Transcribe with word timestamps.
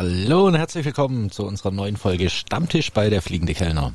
Hallo 0.00 0.46
und 0.46 0.54
herzlich 0.54 0.84
willkommen 0.84 1.28
zu 1.32 1.44
unserer 1.44 1.72
neuen 1.72 1.96
Folge 1.96 2.30
Stammtisch 2.30 2.92
bei 2.92 3.10
der 3.10 3.20
Fliegende 3.20 3.52
Kellner. 3.52 3.92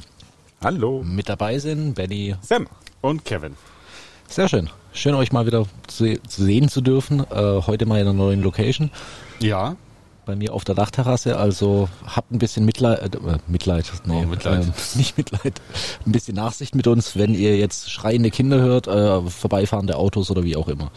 Hallo. 0.61 1.01
Mit 1.01 1.29
dabei 1.29 1.59
sind 1.59 1.93
Benny 1.93 2.35
Sam 2.41 2.67
und 2.99 3.23
Kevin. 3.23 3.55
Sehr 4.27 4.49
schön. 4.49 4.69
Schön 4.91 5.15
euch 5.15 5.31
mal 5.31 5.45
wieder 5.45 5.65
zu, 5.87 6.21
zu 6.27 6.43
sehen 6.43 6.67
zu 6.67 6.81
dürfen. 6.81 7.21
Äh, 7.21 7.61
heute 7.65 7.85
mal 7.85 8.01
in 8.01 8.07
einer 8.09 8.11
neuen 8.11 8.43
Location. 8.43 8.91
Ja. 9.39 9.77
Bei 10.25 10.35
mir 10.35 10.53
auf 10.53 10.65
der 10.65 10.75
Dachterrasse. 10.75 11.37
Also 11.37 11.87
habt 12.05 12.33
ein 12.33 12.37
bisschen 12.37 12.65
Mitleid, 12.65 13.15
äh, 13.15 13.37
Mitleid, 13.47 13.89
nee, 14.03 14.23
Oh, 14.25 14.27
Mitleid. 14.27 14.65
Äh, 14.65 14.71
nicht 14.97 15.17
Mitleid, 15.17 15.61
ein 16.05 16.11
bisschen 16.11 16.35
Nachsicht 16.35 16.75
mit 16.75 16.85
uns, 16.85 17.15
wenn 17.15 17.33
ihr 17.33 17.55
jetzt 17.55 17.89
schreiende 17.89 18.29
Kinder 18.29 18.59
hört, 18.59 18.87
äh, 18.87 19.21
vorbeifahrende 19.21 19.95
Autos 19.95 20.29
oder 20.29 20.43
wie 20.43 20.57
auch 20.57 20.67
immer. 20.67 20.91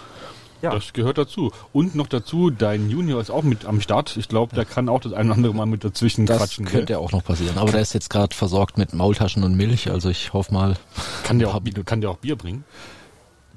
Ja. 0.62 0.70
Das 0.70 0.92
gehört 0.92 1.18
dazu. 1.18 1.52
Und 1.72 1.94
noch 1.94 2.06
dazu, 2.06 2.50
dein 2.50 2.88
Junior 2.90 3.20
ist 3.20 3.30
auch 3.30 3.42
mit 3.42 3.64
am 3.66 3.80
Start. 3.80 4.16
Ich 4.16 4.28
glaube, 4.28 4.54
der 4.56 4.64
kann 4.64 4.88
auch 4.88 5.00
das 5.00 5.12
ein 5.12 5.26
oder 5.26 5.36
andere 5.36 5.54
Mal 5.54 5.66
mit 5.66 5.84
dazwischen 5.84 6.26
Das 6.26 6.38
quatschen. 6.38 6.64
könnte 6.64 6.86
gell? 6.86 6.96
auch 6.96 7.12
noch 7.12 7.22
passieren. 7.24 7.58
Aber 7.58 7.70
der 7.72 7.82
ist 7.82 7.92
jetzt 7.92 8.08
gerade 8.10 8.34
versorgt 8.34 8.78
mit 8.78 8.94
Maultaschen 8.94 9.44
und 9.44 9.54
Milch. 9.56 9.90
Also 9.90 10.08
ich 10.08 10.32
hoffe 10.32 10.52
mal, 10.54 10.76
Kann 11.24 11.38
der, 11.38 11.48
auch, 11.54 11.60
kann 11.84 12.00
der 12.00 12.10
auch 12.10 12.16
Bier 12.18 12.36
bringen? 12.36 12.64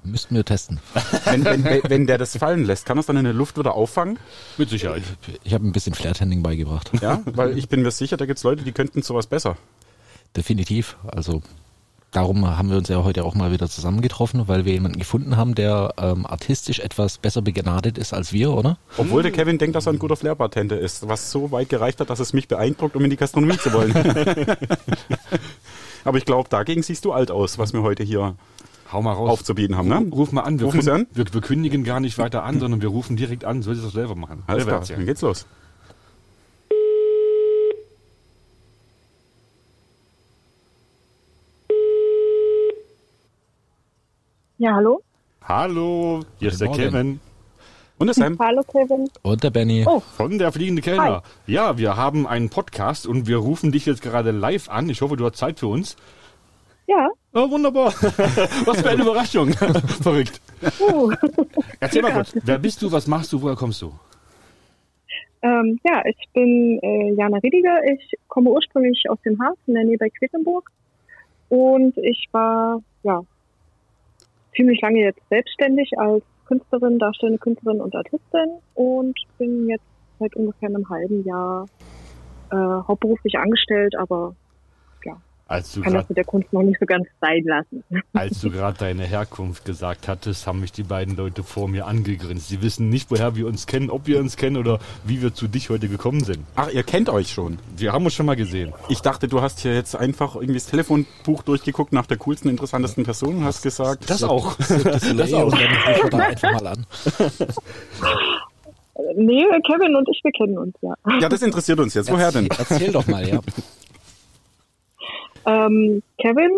müssten 0.03 0.33
wir 0.33 0.45
testen. 0.45 0.79
Wenn, 1.25 1.43
wenn, 1.45 1.63
wenn- 1.65 2.07
der 2.07 2.17
das 2.17 2.35
fallen 2.37 2.63
lässt, 2.63 2.85
kann 2.85 2.97
er 2.97 3.01
es 3.01 3.05
dann 3.07 3.17
in 3.17 3.25
der 3.25 3.33
Luft 3.33 3.57
wieder 3.59 3.75
auffangen? 3.75 4.17
Mit 4.57 4.69
Sicherheit. 4.69 5.03
Ich 5.43 5.53
habe 5.53 5.67
ein 5.67 5.73
bisschen 5.73 5.93
Flairtending 5.93 6.41
beigebracht. 6.41 6.89
Ja, 7.01 7.21
weil 7.25 7.57
ich 7.57 7.67
bin 7.69 7.81
mir 7.81 7.91
sicher, 7.91 8.15
da 8.17 8.25
gibt's 8.25 8.43
Leute, 8.43 8.63
die 8.63 8.71
könnten 8.71 9.01
sowas 9.01 9.27
besser. 9.27 9.57
Definitiv. 10.35 10.95
Also 11.05 11.41
darum 12.11 12.45
haben 12.57 12.69
wir 12.69 12.77
uns 12.77 12.89
ja 12.89 13.03
heute 13.03 13.23
auch 13.23 13.35
mal 13.35 13.51
wieder 13.51 13.69
zusammengetroffen, 13.69 14.47
weil 14.47 14.65
wir 14.65 14.73
jemanden 14.73 14.99
gefunden 14.99 15.37
haben, 15.37 15.55
der 15.55 15.93
ähm, 15.97 16.25
artistisch 16.25 16.79
etwas 16.79 17.17
besser 17.17 17.41
begnadet 17.41 17.97
ist 17.97 18.13
als 18.13 18.33
wir, 18.33 18.51
oder? 18.51 18.77
Obwohl 18.97 19.21
der 19.23 19.31
Kevin 19.31 19.57
denkt, 19.57 19.75
dass 19.75 19.87
er 19.87 19.93
ein 19.93 19.99
guter 19.99 20.15
Flair-Bartender 20.15 20.79
ist, 20.79 21.07
was 21.07 21.31
so 21.31 21.51
weit 21.51 21.69
gereicht 21.69 21.99
hat, 21.99 22.09
dass 22.09 22.19
es 22.19 22.33
mich 22.33 22.47
beeindruckt, 22.47 22.95
um 22.95 23.03
in 23.03 23.09
die 23.09 23.17
Gastronomie 23.17 23.57
zu 23.57 23.71
wollen. 23.73 23.93
Aber 26.03 26.17
ich 26.17 26.25
glaube, 26.25 26.49
dagegen 26.49 26.81
siehst 26.83 27.05
du 27.05 27.11
alt 27.11 27.31
aus, 27.31 27.57
was 27.57 27.73
wir 27.73 27.81
heute 27.83 28.03
hier 28.03 28.35
Hau 28.91 29.01
mal 29.01 29.13
raus. 29.13 29.29
aufzubieten 29.29 29.77
haben. 29.77 29.87
Ne? 29.87 30.07
Ruf 30.11 30.31
mal 30.31 30.41
an. 30.41 30.59
Wir, 30.59 30.65
Rufen 30.65 30.81
Sie 30.81 30.91
an? 30.91 31.07
Wir, 31.13 31.25
wir 31.31 31.41
kündigen 31.41 31.83
gar 31.83 31.99
nicht 31.99 32.17
weiter 32.17 32.43
an, 32.43 32.59
sondern 32.59 32.81
wir 32.81 32.89
rufen 32.89 33.17
direkt 33.17 33.45
an. 33.45 33.61
Soll 33.61 33.75
ich 33.75 33.81
das 33.83 33.91
selber 33.91 34.15
machen? 34.15 34.43
Alles 34.47 34.65
klar, 34.65 34.83
dann 34.87 35.05
geht's 35.05 35.21
los. 35.21 35.45
Ja, 44.61 44.73
hallo? 44.75 45.01
Hallo, 45.41 46.19
hier 46.37 46.49
ist 46.49 46.59
der 46.59 46.67
Morgen. 46.67 46.81
Kevin 46.81 47.19
Und 47.97 48.07
der 48.07 48.13
Sam? 48.13 48.37
Hallo 48.39 48.61
Kevin. 48.63 49.09
Und 49.21 49.41
der 49.41 49.51
Benny. 49.51 49.85
Oh. 49.87 50.01
von 50.01 50.37
der 50.37 50.51
Fliegende 50.51 50.81
Kellner. 50.81 51.23
Ja, 51.47 51.77
wir 51.77 51.95
haben 51.95 52.27
einen 52.27 52.49
Podcast 52.49 53.07
und 53.07 53.25
wir 53.25 53.37
rufen 53.37 53.71
dich 53.71 53.85
jetzt 53.85 54.01
gerade 54.01 54.31
live 54.31 54.67
an. 54.67 54.89
Ich 54.89 55.01
hoffe, 55.01 55.15
du 55.15 55.25
hast 55.25 55.37
Zeit 55.37 55.59
für 55.59 55.67
uns. 55.67 55.95
Ja. 56.87 57.07
Oh, 57.33 57.49
wunderbar. 57.49 57.85
Was 58.65 58.81
für 58.81 58.89
eine 58.89 59.03
Überraschung. 59.03 59.53
Verrückt. 60.01 60.41
Uh. 60.81 61.13
Erzähl 61.79 62.01
mal 62.01 62.11
kurz. 62.11 62.35
Wer 62.43 62.57
bist 62.57 62.81
du, 62.81 62.91
was 62.91 63.07
machst 63.07 63.31
du, 63.31 63.41
woher 63.41 63.55
kommst 63.55 63.81
du? 63.81 63.93
Ähm, 65.41 65.79
ja, 65.85 66.03
ich 66.03 66.27
bin 66.33 66.79
äh, 66.81 67.13
Jana 67.13 67.37
Riediger. 67.37 67.79
Ich 67.93 68.13
komme 68.27 68.49
ursprünglich 68.49 69.05
aus 69.09 69.21
dem 69.21 69.41
Harz 69.41 69.57
in 69.67 69.75
der 69.75 69.85
Nähe 69.85 69.97
bei 69.97 70.09
Quedlinburg. 70.09 70.69
Und 71.47 71.97
ich 71.97 72.27
war, 72.33 72.81
ja, 73.03 73.23
ziemlich 74.55 74.81
lange 74.81 74.99
jetzt 74.99 75.21
selbstständig 75.29 75.97
als 75.97 76.23
Künstlerin, 76.45 76.99
darstellende 76.99 77.39
Künstlerin 77.39 77.81
und 77.81 77.95
Artistin 77.95 78.49
und 78.73 79.17
bin 79.37 79.69
jetzt 79.69 79.83
seit 80.19 80.35
ungefähr 80.35 80.69
einem 80.69 80.89
halben 80.89 81.23
Jahr 81.23 81.67
äh, 82.51 82.55
hauptberuflich 82.55 83.37
angestellt, 83.37 83.95
aber 83.95 84.35
Als 85.49 85.73
du 85.73 85.81
kann 85.81 85.93
das 85.93 86.01
grad- 86.01 86.09
mit 86.11 86.17
der 86.17 86.25
Kunst 86.25 86.53
noch 86.53 86.61
nicht 86.61 86.79
so 86.79 86.85
ganz 86.85 87.07
sein 87.19 87.43
lassen. 87.43 87.83
als 88.13 88.39
du 88.39 88.51
gerade 88.51 88.77
deine 88.77 89.03
Herkunft 89.03 89.65
gesagt 89.65 90.07
hattest, 90.07 90.45
haben 90.45 90.59
mich 90.59 90.71
die 90.71 90.83
beiden 90.83 91.15
Leute 91.17 91.41
vor 91.43 91.67
mir 91.67 91.87
angegrinst. 91.87 92.49
Sie 92.49 92.61
wissen 92.61 92.89
nicht, 92.89 93.09
woher 93.09 93.35
wir 93.35 93.47
uns 93.47 93.65
kennen, 93.65 93.89
ob 93.89 94.05
wir 94.05 94.19
uns 94.19 94.37
kennen 94.37 94.57
oder 94.57 94.77
wie 95.05 95.23
wir 95.23 95.33
zu 95.33 95.47
dich 95.47 95.71
heute 95.71 95.89
gekommen 95.89 96.23
sind. 96.23 96.45
Ach, 96.55 96.69
ihr 96.69 96.83
kennt 96.83 97.09
euch 97.09 97.31
schon. 97.33 97.57
Wir 97.75 97.93
haben 97.93 98.05
uns 98.05 98.13
schon 98.13 98.27
mal 98.27 98.35
gesehen. 98.35 98.73
Ich 98.89 99.01
dachte, 99.01 99.27
du 99.27 99.41
hast 99.41 99.59
hier 99.61 99.73
jetzt 99.73 99.95
einfach 99.95 100.35
irgendwie 100.35 100.53
das 100.53 100.67
Telefonbuch 100.67 101.41
durchgeguckt 101.41 101.93
nach 101.93 102.05
der 102.05 102.17
coolsten, 102.17 102.47
interessantesten 102.49 103.03
Person 103.03 103.37
und 103.37 103.43
hast 103.45 103.63
gesagt, 103.63 104.07
Das 104.09 104.23
auch. 104.23 104.55
Das 104.83 105.01
Das 105.15 105.33
auch. 105.33 105.51
auch. 105.51 105.57
Dann 105.57 106.11
da 106.11 106.17
einfach 106.19 106.51
mal 106.61 106.67
an. 106.67 106.85
Nee, 109.15 109.43
Kevin 109.65 109.95
und 109.95 110.07
ich, 110.09 110.19
wir 110.23 110.31
kennen 110.31 110.57
uns 110.57 110.75
ja. 110.81 110.93
ja, 111.21 111.29
das 111.29 111.41
interessiert 111.41 111.79
uns 111.79 111.93
jetzt. 111.93 112.11
Woher 112.11 112.31
denn? 112.31 112.47
Erzähl 112.57 112.91
doch 112.91 113.07
mal, 113.07 113.27
ja. 113.27 113.39
Ähm, 115.49 116.03
Kevin, 116.19 116.51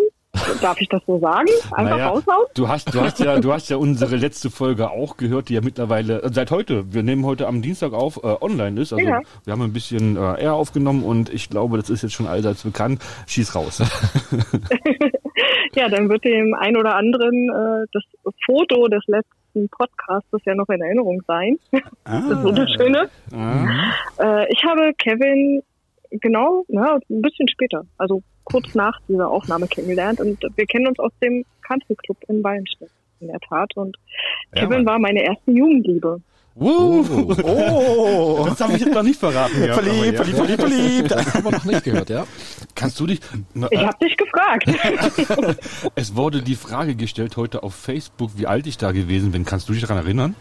darf 0.61 0.79
ich 0.81 0.87
das 0.89 1.01
so 1.05 1.19
sagen? 1.19 1.47
Einfach 1.75 1.97
Naja, 1.97 2.07
raushauen? 2.09 2.45
Du 2.55 2.67
hast, 2.67 2.93
du 2.93 3.01
hast 3.01 3.19
ja, 3.19 3.39
du 3.39 3.51
hast 3.53 3.69
ja 3.69 3.77
unsere 3.77 4.15
letzte 4.15 4.49
Folge 4.49 4.89
auch 4.89 5.17
gehört, 5.17 5.49
die 5.49 5.53
ja 5.55 5.61
mittlerweile 5.61 6.21
äh, 6.23 6.29
seit 6.31 6.51
heute. 6.51 6.93
Wir 6.93 7.03
nehmen 7.03 7.25
heute 7.25 7.47
am 7.47 7.61
Dienstag 7.61 7.93
auf, 7.93 8.17
äh, 8.23 8.27
online 8.41 8.79
ist. 8.81 8.93
Also 8.93 9.05
Ja. 9.05 9.21
wir 9.45 9.53
haben 9.53 9.61
ein 9.61 9.73
bisschen 9.73 10.17
äh, 10.17 10.41
eher 10.41 10.53
aufgenommen 10.53 11.03
und 11.03 11.31
ich 11.33 11.49
glaube, 11.49 11.77
das 11.77 11.89
ist 11.89 12.01
jetzt 12.03 12.13
schon 12.13 12.27
allseits 12.27 12.63
bekannt. 12.63 13.01
Schieß 13.27 13.55
raus. 13.55 13.81
Ja, 15.73 15.87
dann 15.87 16.09
wird 16.09 16.23
dem 16.25 16.53
ein 16.59 16.75
oder 16.75 16.95
anderen 16.95 17.49
äh, 17.49 17.87
das 17.93 18.03
Foto 18.45 18.87
des 18.89 19.01
letzten 19.07 19.69
Podcastes 19.69 20.41
ja 20.45 20.53
noch 20.53 20.67
in 20.69 20.81
Erinnerung 20.81 21.21
sein. 21.27 21.57
Das 21.71 21.81
Ah, 22.03 22.43
Wunderschöne. 22.43 23.09
Ah. 23.33 23.65
Äh, 24.41 24.51
ich 24.51 24.61
habe 24.65 24.91
Kevin 24.97 25.61
genau, 26.11 26.65
ja, 26.67 26.99
ein 27.09 27.21
bisschen 27.21 27.47
später, 27.47 27.85
also 27.97 28.21
kurz 28.43 28.75
nach 28.75 28.99
dieser 29.07 29.29
Aufnahme 29.29 29.67
kennengelernt 29.67 30.19
und 30.19 30.39
wir 30.55 30.65
kennen 30.65 30.87
uns 30.87 30.99
aus 30.99 31.11
dem 31.23 31.45
Country 31.61 31.95
Club 31.95 32.17
in 32.27 32.43
Wallenstedt. 32.43 32.89
In 33.19 33.27
der 33.27 33.39
Tat. 33.39 33.71
Und 33.75 33.97
Ja, 34.53 34.61
Kevin 34.61 34.83
Mann. 34.83 34.85
war 34.87 34.99
meine 34.99 35.23
erste 35.23 35.51
Jugendliebe. 35.51 36.21
Uh, 36.53 37.05
oh, 37.43 38.43
das 38.49 38.59
habe 38.59 38.73
ich 38.73 38.81
jetzt 38.81 38.93
noch 38.93 39.03
nicht 39.03 39.19
verraten. 39.19 39.63
aber 39.63 39.81
verliebt, 39.81 40.17
ja. 40.17 40.23
verliebt, 40.23 40.37
verliebt, 40.37 40.61
verliebt. 40.61 41.11
Das 41.15 41.33
haben 41.33 41.45
wir 41.45 41.51
noch 41.51 41.63
nicht 41.65 41.83
gehört, 41.83 42.09
ja. 42.09 42.25
Kannst 42.75 42.99
du 42.99 43.07
dich? 43.07 43.21
Na, 43.53 43.67
Ich 43.71 43.79
äh, 43.79 43.85
habe 43.85 43.97
dich 44.03 44.17
gefragt. 44.17 44.67
es 45.95 46.15
wurde 46.15 46.41
die 46.41 46.55
Frage 46.55 46.95
gestellt 46.95 47.37
heute 47.37 47.63
auf 47.63 47.73
Facebook, 47.75 48.31
wie 48.35 48.47
alt 48.47 48.67
ich 48.67 48.77
da 48.77 48.91
gewesen 48.91 49.31
bin. 49.31 49.45
Kannst 49.45 49.69
du 49.69 49.73
dich 49.73 49.81
daran 49.81 49.97
erinnern? 49.97 50.35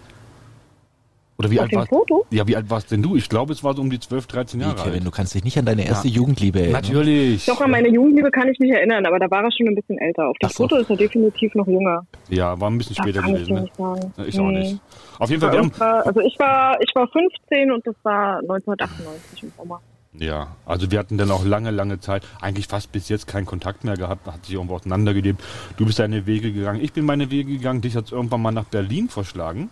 Oder 1.40 1.50
wie 1.50 1.58
Auf 1.58 1.62
alt 1.64 1.72
warst 1.74 1.88
Foto? 1.88 2.26
Ja, 2.30 2.46
wie 2.46 2.54
alt 2.54 2.68
warst 2.68 2.90
denn 2.90 3.00
du? 3.02 3.16
Ich 3.16 3.30
glaube, 3.30 3.52
es 3.54 3.64
war 3.64 3.74
so 3.74 3.80
um 3.80 3.88
die 3.88 3.98
12, 3.98 4.26
13 4.26 4.60
Wie, 4.60 4.64
Jahre 4.64 4.76
Kevin, 4.76 4.92
alt. 4.92 5.06
du 5.06 5.10
kannst 5.10 5.34
dich 5.34 5.42
nicht 5.42 5.58
an 5.58 5.64
deine 5.64 5.86
erste 5.86 6.06
Jugendliebe 6.06 6.60
erinnern. 6.60 6.82
Natürlich. 6.82 7.46
Doch 7.46 7.60
an 7.62 7.70
meine 7.70 7.88
Jugendliebe 7.88 8.30
kann 8.30 8.46
ich 8.48 8.58
mich 8.58 8.70
erinnern, 8.70 9.06
aber 9.06 9.18
da 9.18 9.30
war 9.30 9.42
er 9.42 9.50
schon 9.50 9.66
ein 9.66 9.74
bisschen 9.74 9.96
älter. 9.98 10.28
Auf 10.28 10.36
dem 10.38 10.50
so. 10.50 10.64
Foto 10.64 10.76
ist 10.76 10.90
er 10.90 10.96
definitiv 10.96 11.54
noch 11.54 11.66
jünger. 11.66 12.04
Ja, 12.28 12.60
war 12.60 12.68
ein 12.70 12.76
bisschen 12.76 12.94
Das 12.96 13.04
später 13.04 13.22
kann 13.22 13.34
ich 13.36 13.48
gewesen. 13.48 13.48
dir 13.48 13.54
Ne? 13.54 13.62
nicht 13.62 13.76
sagen. 13.76 14.12
Ja, 14.18 14.24
Ich 14.26 14.38
auch 14.40 14.50
Nee. 14.50 14.58
nicht. 14.60 14.80
Auf 15.18 15.30
jeden 15.30 15.40
Fall, 15.40 15.52
wir 15.52 15.58
haben, 15.60 15.72
war, 15.78 16.06
also 16.06 16.20
ich 16.20 16.38
war, 16.38 16.76
ich 16.82 16.94
war 16.94 17.08
15 17.08 17.72
und 17.72 17.86
das 17.86 17.94
war 18.02 18.40
1998 18.40 19.42
im 19.44 19.52
Sommer. 19.56 19.80
ja, 20.18 20.48
also 20.66 20.90
wir 20.90 20.98
hatten 20.98 21.16
dann 21.18 21.30
auch 21.30 21.44
lange, 21.44 21.70
lange 21.70 22.00
Zeit, 22.00 22.22
eigentlich 22.40 22.66
fast 22.66 22.92
bis 22.92 23.08
jetzt 23.08 23.26
keinen 23.26 23.46
Kontakt 23.46 23.84
mehr 23.84 23.96
gehabt, 23.96 24.26
hat 24.26 24.44
sich 24.44 24.54
irgendwo 24.56 24.74
auseinandergelebt. 24.74 25.40
Du 25.76 25.86
bist 25.86 25.98
deine 25.98 26.26
Wege 26.26 26.52
gegangen, 26.52 26.80
ich 26.82 26.92
bin 26.92 27.04
meine 27.04 27.30
Wege 27.30 27.52
gegangen, 27.52 27.80
dich 27.80 27.96
hat 27.96 28.06
es 28.06 28.12
irgendwann 28.12 28.42
mal 28.42 28.52
nach 28.52 28.64
Berlin 28.64 29.08
verschlagen. 29.08 29.70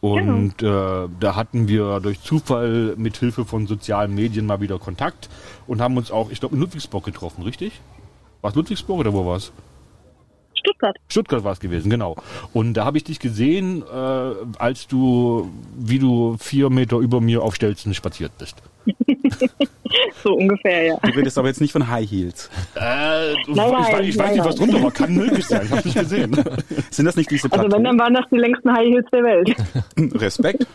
Und 0.00 0.62
äh, 0.62 1.08
da 1.20 1.36
hatten 1.36 1.68
wir 1.68 2.00
durch 2.00 2.22
Zufall 2.22 2.94
mit 2.96 3.18
Hilfe 3.18 3.44
von 3.44 3.66
sozialen 3.66 4.14
Medien 4.14 4.46
mal 4.46 4.60
wieder 4.60 4.78
Kontakt 4.78 5.28
und 5.66 5.80
haben 5.80 5.96
uns 5.96 6.10
auch, 6.10 6.30
ich 6.30 6.40
glaube, 6.40 6.54
in 6.54 6.60
Ludwigsburg 6.62 7.04
getroffen, 7.04 7.42
richtig? 7.42 7.80
War 8.40 8.50
es 8.50 8.56
Ludwigsburg 8.56 8.98
oder 8.98 9.12
wo 9.12 9.26
war 9.26 9.36
es? 9.36 9.52
Stuttgart. 10.54 10.96
Stuttgart 11.08 11.44
war 11.44 11.52
es 11.52 11.60
gewesen, 11.60 11.90
genau. 11.90 12.16
Und 12.52 12.74
da 12.74 12.84
habe 12.84 12.98
ich 12.98 13.04
dich 13.04 13.18
gesehen, 13.18 13.82
äh, 13.82 14.34
als 14.58 14.86
du, 14.86 15.50
wie 15.76 15.98
du 15.98 16.36
vier 16.38 16.70
Meter 16.70 16.98
über 16.98 17.20
mir 17.20 17.42
auf 17.42 17.54
Stelzen 17.54 17.94
spaziert 17.94 18.32
bist. 18.38 18.56
So 20.22 20.34
ungefähr, 20.34 20.84
ja. 20.86 20.96
Du 21.02 21.08
redest 21.10 21.36
aber 21.36 21.48
jetzt 21.48 21.60
nicht 21.60 21.72
von 21.72 21.88
High 21.88 22.08
Heels. 22.08 22.48
Äh, 22.76 23.32
ich, 23.32 23.48
Nein, 23.48 23.56
weiß- 23.56 23.92
nein, 23.92 24.04
ich 24.04 24.16
weiß 24.18 24.26
nein, 24.26 24.34
nicht, 24.36 24.44
was 24.44 24.54
drunter 24.54 24.82
war. 24.82 24.90
Kann 24.92 25.14
möglich 25.14 25.44
sein. 25.46 25.62
Ich 25.64 25.70
habe 25.72 25.82
nicht 25.88 25.98
gesehen. 25.98 26.44
Sind 26.90 27.04
das 27.06 27.16
nicht 27.16 27.30
diese 27.30 27.50
Also 27.50 27.70
wenn, 27.72 27.82
dann 27.84 27.98
waren 27.98 28.14
das 28.14 28.24
die 28.30 28.36
längsten 28.38 28.72
High 28.72 28.86
Heels 28.88 29.06
der 29.12 29.24
Welt. 29.24 29.56
Respekt. 30.20 30.66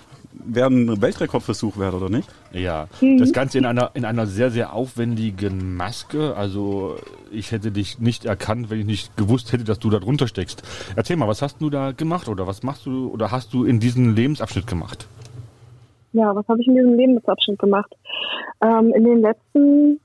Wäre 0.48 0.68
ein 0.68 1.02
Weltrekordversuch 1.02 1.80
wert, 1.80 1.94
oder 1.96 2.10
nicht? 2.10 2.28
Ja, 2.52 2.88
Mhm. 3.02 3.18
das 3.18 3.32
Ganze 3.32 3.58
in 3.58 3.66
einer, 3.66 3.92
in 3.94 4.04
einer 4.06 4.28
sehr, 4.28 4.52
sehr 4.52 4.74
aufwendigen 4.74 5.76
Maske. 5.76 6.36
Also 6.36 6.98
ich 7.32 7.52
hätte 7.52 7.72
dich 7.72 8.00
nicht 8.00 8.26
erkannt, 8.26 8.70
wenn 8.70 8.80
ich 8.82 8.86
nicht 8.86 9.18
gewusst 9.18 9.54
hätte, 9.54 9.64
dass 9.64 9.80
du 9.80 9.90
da 9.90 10.00
drunter 10.00 10.28
steckst. 10.28 10.62
Erzähl 10.96 11.16
mal, 11.16 11.28
was 11.28 11.42
hast 11.42 11.62
du 11.62 11.70
da 11.70 11.94
gemacht 11.94 12.28
oder 12.28 12.46
was 12.48 12.64
machst 12.64 12.86
du 12.86 13.08
oder 13.08 13.32
hast 13.32 13.54
du 13.54 13.64
in 13.64 13.80
diesem 13.80 14.14
Lebensabschnitt 14.14 14.68
gemacht? 14.68 15.08
Ja, 16.16 16.34
was 16.34 16.48
habe 16.48 16.62
ich 16.62 16.68
in 16.68 16.76
diesem 16.76 16.94
Lebensabschnitt 16.94 17.60
gemacht? 17.60 17.94
Ähm, 18.62 18.94
in 18.94 19.04
den 19.04 19.20
letzten 19.20 20.00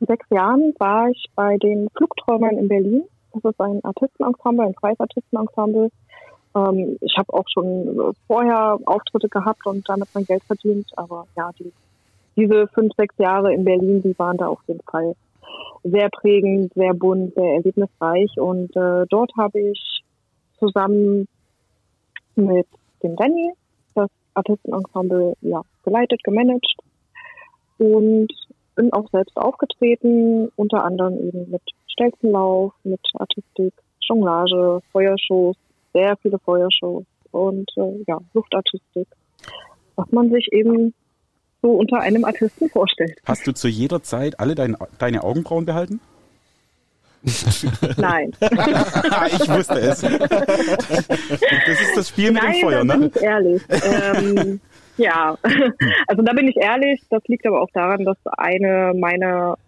sechs 0.00 0.28
Jahren 0.28 0.74
war 0.78 1.08
ich 1.08 1.24
bei 1.34 1.56
den 1.56 1.88
Flugträumern 1.96 2.58
in 2.58 2.68
Berlin. 2.68 3.04
Das 3.32 3.44
ist 3.52 3.58
ein 3.58 3.82
Artistenensemble, 3.82 4.66
ein 4.66 4.74
freies 4.74 5.00
Artistenensemble, 5.00 5.88
Ähm, 6.54 6.98
ich 7.00 7.16
habe 7.16 7.32
auch 7.32 7.46
schon 7.48 8.14
vorher 8.26 8.78
Auftritte 8.84 9.30
gehabt 9.30 9.64
und 9.64 9.88
damit 9.88 10.08
mein 10.12 10.26
Geld 10.26 10.44
verdient, 10.44 10.90
aber 10.96 11.26
ja, 11.38 11.50
die, 11.58 11.72
diese 12.36 12.66
fünf, 12.68 12.92
sechs 12.98 13.16
Jahre 13.16 13.54
in 13.54 13.64
Berlin, 13.64 14.02
die 14.02 14.18
waren 14.18 14.36
da 14.36 14.48
auf 14.48 14.60
jeden 14.66 14.82
Fall 14.90 15.16
sehr 15.84 16.10
prägend, 16.10 16.74
sehr 16.74 16.92
bunt, 16.92 17.32
sehr 17.34 17.54
erlebnisreich 17.54 18.30
und 18.38 18.76
äh, 18.76 19.06
dort 19.08 19.32
habe 19.38 19.58
ich 19.58 20.02
zusammen 20.58 21.28
mit 22.34 22.66
dem 23.02 23.16
Danny 23.16 23.54
Artistenensemble 24.36 25.34
ja, 25.40 25.62
geleitet, 25.84 26.22
gemanagt 26.24 26.74
und 27.78 28.28
bin 28.74 28.92
auch 28.92 29.08
selbst 29.10 29.36
aufgetreten, 29.36 30.50
unter 30.56 30.84
anderem 30.84 31.18
eben 31.18 31.50
mit 31.50 31.62
Stelzenlauf, 31.86 32.72
mit 32.84 33.00
Artistik, 33.14 33.72
Jonglage, 34.00 34.80
Feuershows, 34.92 35.56
sehr 35.92 36.16
viele 36.18 36.38
Feuershows 36.38 37.04
und 37.32 37.70
äh, 37.76 38.04
ja, 38.06 38.18
Luftartistik, 38.34 39.08
was 39.96 40.10
man 40.12 40.30
sich 40.30 40.52
eben 40.52 40.94
so 41.62 41.70
unter 41.70 42.00
einem 42.00 42.24
Artisten 42.24 42.68
vorstellt. 42.68 43.18
Hast 43.24 43.46
du 43.46 43.52
zu 43.52 43.68
jeder 43.68 44.02
Zeit 44.02 44.38
alle 44.38 44.54
dein, 44.54 44.76
deine 44.98 45.24
Augenbrauen 45.24 45.64
behalten? 45.64 46.00
Nein. 47.96 48.30
ich 48.40 49.48
wusste 49.48 49.80
es. 49.80 50.00
Das 50.00 51.80
ist 51.80 51.96
das 51.96 52.08
Spiel 52.08 52.30
mit 52.30 52.42
Nein, 52.42 52.52
dem 52.52 52.60
Feuer, 52.60 52.84
da 52.84 52.94
bin 52.94 53.00
ne? 53.00 53.10
ich 53.14 53.22
ehrlich. 53.22 53.62
ähm, 53.68 54.60
ja, 54.96 55.36
also 56.06 56.22
da 56.22 56.32
bin 56.32 56.48
ich 56.48 56.56
ehrlich. 56.56 57.02
Das 57.10 57.22
liegt 57.26 57.46
aber 57.46 57.62
auch 57.62 57.70
daran, 57.72 58.04
dass 58.04 58.18
eine 58.38 58.92
meiner 58.94 59.58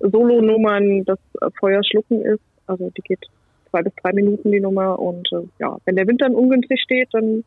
Solo-Nummern 0.00 1.04
das 1.04 1.18
Feuer 1.58 1.82
schlucken 1.82 2.22
ist. 2.22 2.42
Also 2.66 2.90
die 2.96 3.02
geht 3.02 3.24
zwei 3.70 3.82
bis 3.82 3.94
drei 4.02 4.12
Minuten 4.12 4.52
die 4.52 4.60
Nummer 4.60 4.98
und 4.98 5.28
äh, 5.32 5.46
ja, 5.58 5.76
wenn 5.84 5.96
der 5.96 6.06
Wind 6.06 6.20
dann 6.20 6.34
ungünstig 6.34 6.80
steht, 6.82 7.08
dann 7.12 7.44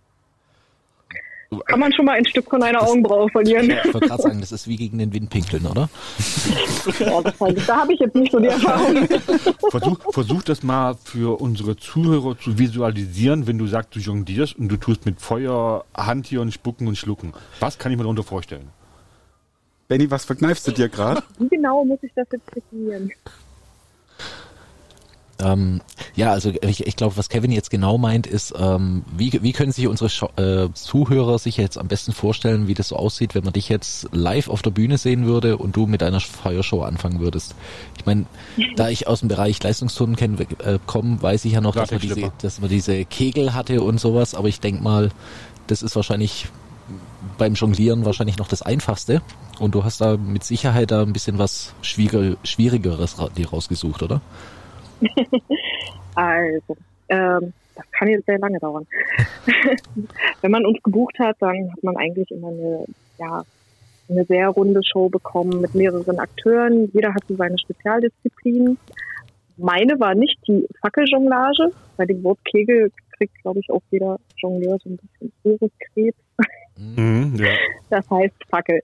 kann 1.66 1.80
man 1.82 1.92
schon 1.92 2.06
mal 2.06 2.14
ein 2.14 2.26
Stück 2.26 2.50
von 2.50 2.64
einer 2.64 2.80
Das- 2.80 2.90
Augenbraue 2.90 3.30
verlieren. 3.30 3.70
Ich 3.70 3.94
wollte 3.94 4.08
gerade 4.08 4.22
sagen, 4.24 4.40
das 4.40 4.52
ist 4.54 4.68
wie 4.68 4.78
gegen 4.78 4.98
den 5.00 5.12
Wind 5.14 5.30
pinkeln, 5.30 5.66
oder? 5.66 5.90
Ja, 7.00 7.22
das. 7.22 7.36
Da 7.68 7.82
habe 7.82 7.94
ich 7.94 8.00
jetzt 8.00 8.16
nicht 8.16 8.32
so 8.32 8.40
die 8.40 8.48
Erfahrung. 8.48 9.08
Versuch, 9.70 10.00
versuch 10.14 10.42
das 10.44 10.64
mal 10.64 10.96
für 11.04 11.40
unsere 11.42 11.76
Zuhörer 11.78 12.38
zu 12.40 12.58
visualisieren, 12.58 13.46
wenn 13.48 13.58
du 13.58 13.68
sagst, 13.68 13.96
du 13.96 14.00
jonglierst 14.00 14.58
und 14.58 14.70
du 14.70 14.78
tust 14.78 15.06
mit 15.06 15.20
Feuer 15.22 15.86
Handtieren 15.96 16.52
spucken 16.52 16.88
und 16.88 16.98
schlucken. 16.98 17.34
Was 17.60 17.78
kann 17.78 17.92
ich 17.92 17.98
mir 17.98 18.04
darunter 18.04 18.24
vorstellen? 18.24 18.70
Benny, 19.88 20.10
was 20.10 20.26
verkneifst 20.26 20.66
du 20.68 20.72
dir 20.72 20.90
gerade? 20.90 21.22
Wie 21.38 21.50
genau 21.50 21.84
muss 21.86 22.00
ich 22.02 22.12
das 22.16 22.28
jetzt 22.32 22.56
definieren? 22.56 23.12
Ähm, 25.42 25.82
ja, 26.16 26.32
also 26.32 26.52
ich, 26.62 26.86
ich 26.86 26.96
glaube, 26.96 27.18
was 27.18 27.30
Kevin 27.30 27.52
jetzt 27.52 27.70
genau 27.70 27.98
meint, 27.98 28.28
ist, 28.28 28.54
ähm, 28.58 29.04
wie, 29.16 29.32
wie 29.42 29.54
können 29.54 29.72
sich 29.72 29.88
unsere 29.88 30.10
Scho 30.10 30.30
äh, 30.38 30.70
Zuhörer 30.74 31.40
sich 31.40 31.58
jetzt 31.58 31.78
am 31.78 31.88
besten 31.88 32.12
vorstellen, 32.12 32.68
wie 32.68 32.74
das 32.74 32.90
so 32.90 32.96
aussieht, 32.96 33.34
wenn 33.34 33.44
man 33.44 33.54
dich 33.54 33.68
jetzt 33.70 34.10
live 34.12 34.50
auf 34.50 34.62
der 34.62 34.72
Bühne 34.72 34.98
sehen 34.98 35.26
würde 35.26 35.58
und 35.58 35.76
du 35.76 35.88
mit 35.88 36.04
einer 36.04 36.20
Feuershow 36.20 36.84
anfangen 36.84 37.20
würdest? 37.20 37.56
Ich 37.98 38.06
meine, 38.06 38.26
da 38.76 38.90
ich 38.90 39.08
aus 39.08 39.20
dem 39.22 39.30
Bereich 39.30 39.62
Leistungsturnen 39.62 40.16
kenn, 40.16 40.38
äh, 40.40 40.80
komme, 40.86 41.22
weiß 41.22 41.46
ich 41.46 41.54
ja 41.54 41.62
noch, 41.62 41.76
dass 41.76 41.92
man, 41.92 42.00
diese, 42.00 42.32
dass 42.42 42.62
man 42.62 42.70
diese 42.70 43.04
Kegel 43.06 43.54
hatte 43.54 43.82
und 43.82 44.00
sowas, 44.00 44.36
aber 44.36 44.48
ich 44.48 44.60
denk 44.60 44.82
mal, 44.82 45.10
das 45.68 45.82
ist 45.82 45.96
wahrscheinlich 45.96 46.48
beim 47.38 47.54
Jonglieren 47.54 48.06
wahrscheinlich 48.06 48.38
noch 48.38 48.48
das 48.48 48.62
Einfachste 48.62 49.22
und 49.60 49.74
du 49.76 49.84
hast 49.84 50.02
da 50.02 50.18
mit 50.18 50.44
Sicherheit 50.44 50.92
da 50.92 51.02
ein 51.02 51.14
bisschen 51.14 51.38
was 51.38 51.74
Schwieriger, 51.82 52.38
Schwierigeres 52.44 53.16
dir 53.38 53.50
rausgesucht, 53.50 54.04
oder? 54.04 54.22
Also, 56.16 56.76
ähm, 57.08 57.54
das 57.76 57.86
kann 57.92 58.10
jetzt 58.10 58.26
sehr 58.26 58.38
lange 58.38 58.60
dauern. 58.60 58.86
Wenn 60.42 60.52
man 60.52 60.66
uns 60.66 60.82
gebucht 60.84 61.18
hat, 61.20 61.38
dann 61.40 61.72
hat 61.72 61.84
man 61.84 61.96
eigentlich 61.96 62.30
immer 62.32 62.50
eine, 62.50 62.86
ja, 63.18 63.44
eine 64.10 64.26
sehr 64.26 64.50
runde 64.50 64.82
Show 64.84 65.10
bekommen 65.10 65.62
mit 65.62 65.74
mehreren 65.74 66.20
Akteuren. 66.20 66.92
Jeder 66.94 67.14
hatte 67.14 67.36
seine 67.36 67.58
Spezialdisziplin. 67.58 68.78
Meine 69.58 70.00
war 70.00 70.16
nicht 70.16 70.38
die 70.48 70.68
Fackeljonglage. 70.82 71.72
Bei 71.98 72.06
dem 72.06 72.24
Wort 72.24 72.40
Kegel 72.46 72.92
kriegt, 73.18 73.42
glaube 73.42 73.60
ich, 73.60 73.70
auch 73.70 73.82
jeder 73.92 74.20
Jongleur 74.38 74.78
so 74.84 74.90
ein 74.90 74.98
bisschen 74.98 75.32
Ohrenkrebs. 75.44 76.18
Mhm, 76.78 77.36
ja. 77.36 77.48
Das 77.90 78.10
heißt 78.10 78.36
Fackel. 78.50 78.80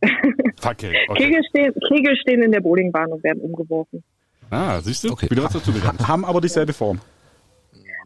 Fackel. 0.60 0.92
Okay. 1.08 1.24
Kegel, 1.24 1.44
stehen, 1.50 1.74
Kegel 1.88 2.16
stehen 2.18 2.44
in 2.44 2.52
der 2.52 2.60
Bowlingbahn 2.60 3.10
und 3.10 3.24
werden 3.24 3.42
umgeworfen. 3.42 4.04
Ah, 4.50 4.80
siehst 4.82 5.04
du? 5.04 5.12
Okay. 5.12 5.30
Wieder 5.30 5.44
was 5.44 5.54
dazu 5.54 5.72
gelernt. 5.72 6.08
Haben 6.08 6.26
aber 6.26 6.42
dieselbe 6.42 6.74
Form. 6.74 7.00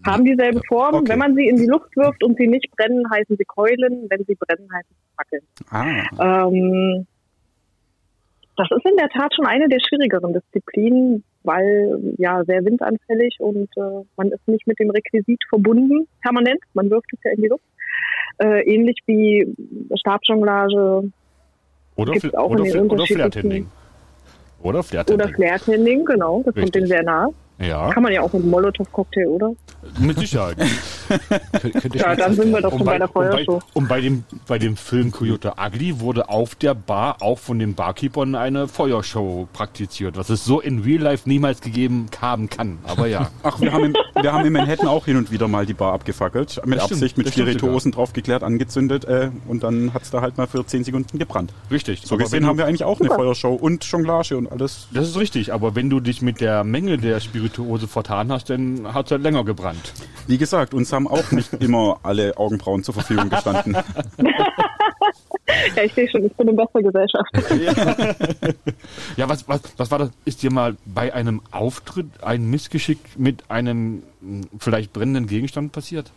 Haben 0.06 0.26
dieselbe 0.26 0.62
Form. 0.68 0.96
Okay. 0.96 1.10
Wenn 1.10 1.20
man 1.20 1.36
sie 1.36 1.48
in 1.48 1.58
die 1.58 1.68
Luft 1.68 1.96
wirft 1.96 2.24
und 2.24 2.38
sie 2.38 2.48
nicht 2.48 2.70
brennen, 2.76 3.04
heißen 3.12 3.38
sie 3.38 3.46
Keulen. 3.46 4.08
Wenn 4.10 4.26
sie 4.26 4.36
brennen, 4.36 4.68
heißen 4.74 4.90
sie 4.90 5.16
Fackeln. 5.16 5.44
Ah. 5.70 6.48
Ähm, 6.48 7.06
das 8.58 8.68
ist 8.76 8.86
in 8.86 8.98
der 8.98 9.10
Tat 9.10 9.34
schon 9.36 9.46
eine 9.46 9.70
der 9.70 9.80
schwierigeren 9.80 10.34
Disziplinen, 10.34 11.24
weil 11.44 12.16
ja 12.18 12.44
sehr 12.46 12.66
windanfällig 12.66 13.38
und 13.40 13.70
äh, 13.78 14.04
man 14.18 14.32
ist 14.32 14.48
nicht 14.48 14.68
mit 14.68 14.80
dem 14.80 14.90
Requisit 14.90 15.42
verbunden 15.50 16.08
permanent. 16.22 16.60
Man 16.74 16.90
wirft 16.90 17.08
es 17.14 17.20
ja 17.24 17.32
in 17.32 17.42
die 17.44 17.48
Luft. 17.48 17.64
Äh, 18.40 18.64
ähnlich 18.64 18.98
wie 19.06 19.56
Stabjonglage 20.00 21.12
Oder, 21.96 22.14
Fl- 22.14 22.36
auch 22.36 22.50
oder, 22.50 22.66
in 22.66 22.72
den 22.72 22.90
Fl- 22.90 22.92
oder 22.94 23.06
Flairtending. 23.06 23.70
Oder 24.64 24.80
oder 24.80 24.84
Flairtending. 24.84 25.36
Flair-Tending, 25.36 26.06
genau. 26.06 26.38
Das 26.38 26.54
kommt 26.54 26.58
Richtig. 26.58 26.72
denen 26.74 26.88
sehr 26.88 27.04
nah. 27.04 27.30
Ja, 27.62 27.92
Kann 27.92 28.04
man 28.04 28.12
ja 28.12 28.22
auch 28.22 28.34
mit 28.34 28.42
einem 28.42 28.52
Molotow-Cocktail, 28.52 29.28
oder? 29.28 29.54
mit 30.00 30.18
Sicherheit. 30.20 30.58
Kön 31.62 31.92
Ja, 31.94 32.16
dann 32.16 32.34
sind 32.34 32.52
wir 32.52 32.62
doch 32.62 32.72
schon 32.72 32.86
bei, 32.86 32.98
bei 32.98 32.98
der 33.00 33.08
und 33.08 33.14
bei, 33.14 33.32
Feuershow. 33.32 33.60
und 33.74 33.88
bei 33.88 34.02
dem, 34.02 34.24
bei 34.48 34.60
dem 34.60 34.78
Film 34.78 35.12
Coyote 35.12 35.54
Ugly 35.58 36.00
wurde 36.00 36.30
auf 36.30 36.56
der 36.56 36.74
Bar 36.74 37.18
auch 37.22 37.40
von 37.40 37.60
den 37.60 37.74
Barkeepern 37.76 38.36
eine 38.36 38.68
Feuershow 38.68 39.48
praktiziert, 39.54 40.18
was 40.18 40.30
es 40.30 40.46
so 40.46 40.62
in 40.62 40.80
Real 40.80 41.02
Life 41.02 41.28
niemals 41.28 41.62
gegeben 41.62 42.08
haben 42.22 42.50
kann. 42.50 42.78
Aber 42.84 43.08
ja. 43.08 43.30
Ach, 43.44 43.60
wir 43.60 43.72
haben, 43.72 43.86
in, 43.86 43.94
wir 44.22 44.32
haben 44.32 44.46
in 44.46 44.54
Manhattan 44.54 44.88
auch 44.88 45.06
hin 45.06 45.18
und 45.18 45.32
wieder 45.32 45.48
mal 45.48 45.66
die 45.66 45.74
Bar 45.74 45.94
abgefackelt. 45.94 46.62
Mit 46.66 46.78
Das 46.78 46.86
stimmt, 46.86 47.02
Absicht, 47.02 47.18
mit 47.18 47.30
stimmt 47.30 47.50
Spirituosen 47.50 47.92
draufgeklärt, 47.92 48.44
angezündet 48.44 49.06
äh, 49.06 49.30
und 49.48 49.64
dann 49.64 49.94
hat's 49.94 50.12
da 50.12 50.22
halt 50.22 50.38
mal 50.38 50.48
für 50.48 50.66
10 50.66 50.84
Sekunden 50.84 51.20
gebrannt. 51.20 51.54
Richtig. 51.70 52.02
So 52.06 52.16
Aber 52.16 52.24
gesehen 52.24 52.46
haben 52.46 52.58
wir 52.58 52.66
eigentlich 52.66 52.84
auch 52.84 53.00
eine. 53.00 53.10
Feuershow 53.12 53.54
und 53.54 53.84
Jonglage 53.84 54.38
und 54.38 54.52
alles. 54.52 54.88
das 54.92 55.10
ist 55.10 55.18
richtig, 55.18 55.54
aber 55.54 55.76
wenn 55.76 55.90
du 55.90 56.00
dich 56.00 56.22
mit 56.22 56.40
der 56.40 56.64
Menge 56.64 56.98
der 56.98 57.20
Spirituose 57.52 57.88
vertan 57.88 58.32
hast, 58.32 58.50
dann 58.50 58.94
hat 58.94 59.06
es 59.08 59.12
halt 59.12 59.22
länger 59.22 59.44
gebrannt. 59.44 59.94
Wie 60.28 60.38
gesagt, 60.38 60.74
uns 60.74 60.92
haben 60.94 61.08
auch 61.08 61.32
nicht 61.32 61.54
immer 61.56 62.00
alle 62.04 62.38
Augenbrauen 62.38 62.84
zur 62.84 62.94
Verfügung 62.94 63.30
gestanden. 63.30 63.78
Ja, 65.76 65.84
ich 65.84 65.94
sehe 65.94 66.10
schon, 66.10 66.24
ich 66.24 66.34
bin 66.34 66.48
in 66.48 66.56
bester 66.56 66.82
Gesellschaft. 66.82 67.30
Ja, 69.18 69.28
was, 69.28 69.50
was, 69.50 69.62
was 69.76 69.92
war 69.92 70.00
das? 70.00 70.12
Ist 70.24 70.44
dir 70.44 70.52
mal 70.52 70.78
bei 70.86 71.14
einem 71.14 71.42
Auftritt 71.52 72.24
ein 72.24 72.50
Missgeschick 72.50 73.00
mit 73.18 73.50
einem 73.50 74.04
mh, 74.22 74.48
vielleicht 74.60 74.94
brennenden 74.94 75.28
Gegenstand 75.28 75.72
passiert? 75.74 76.12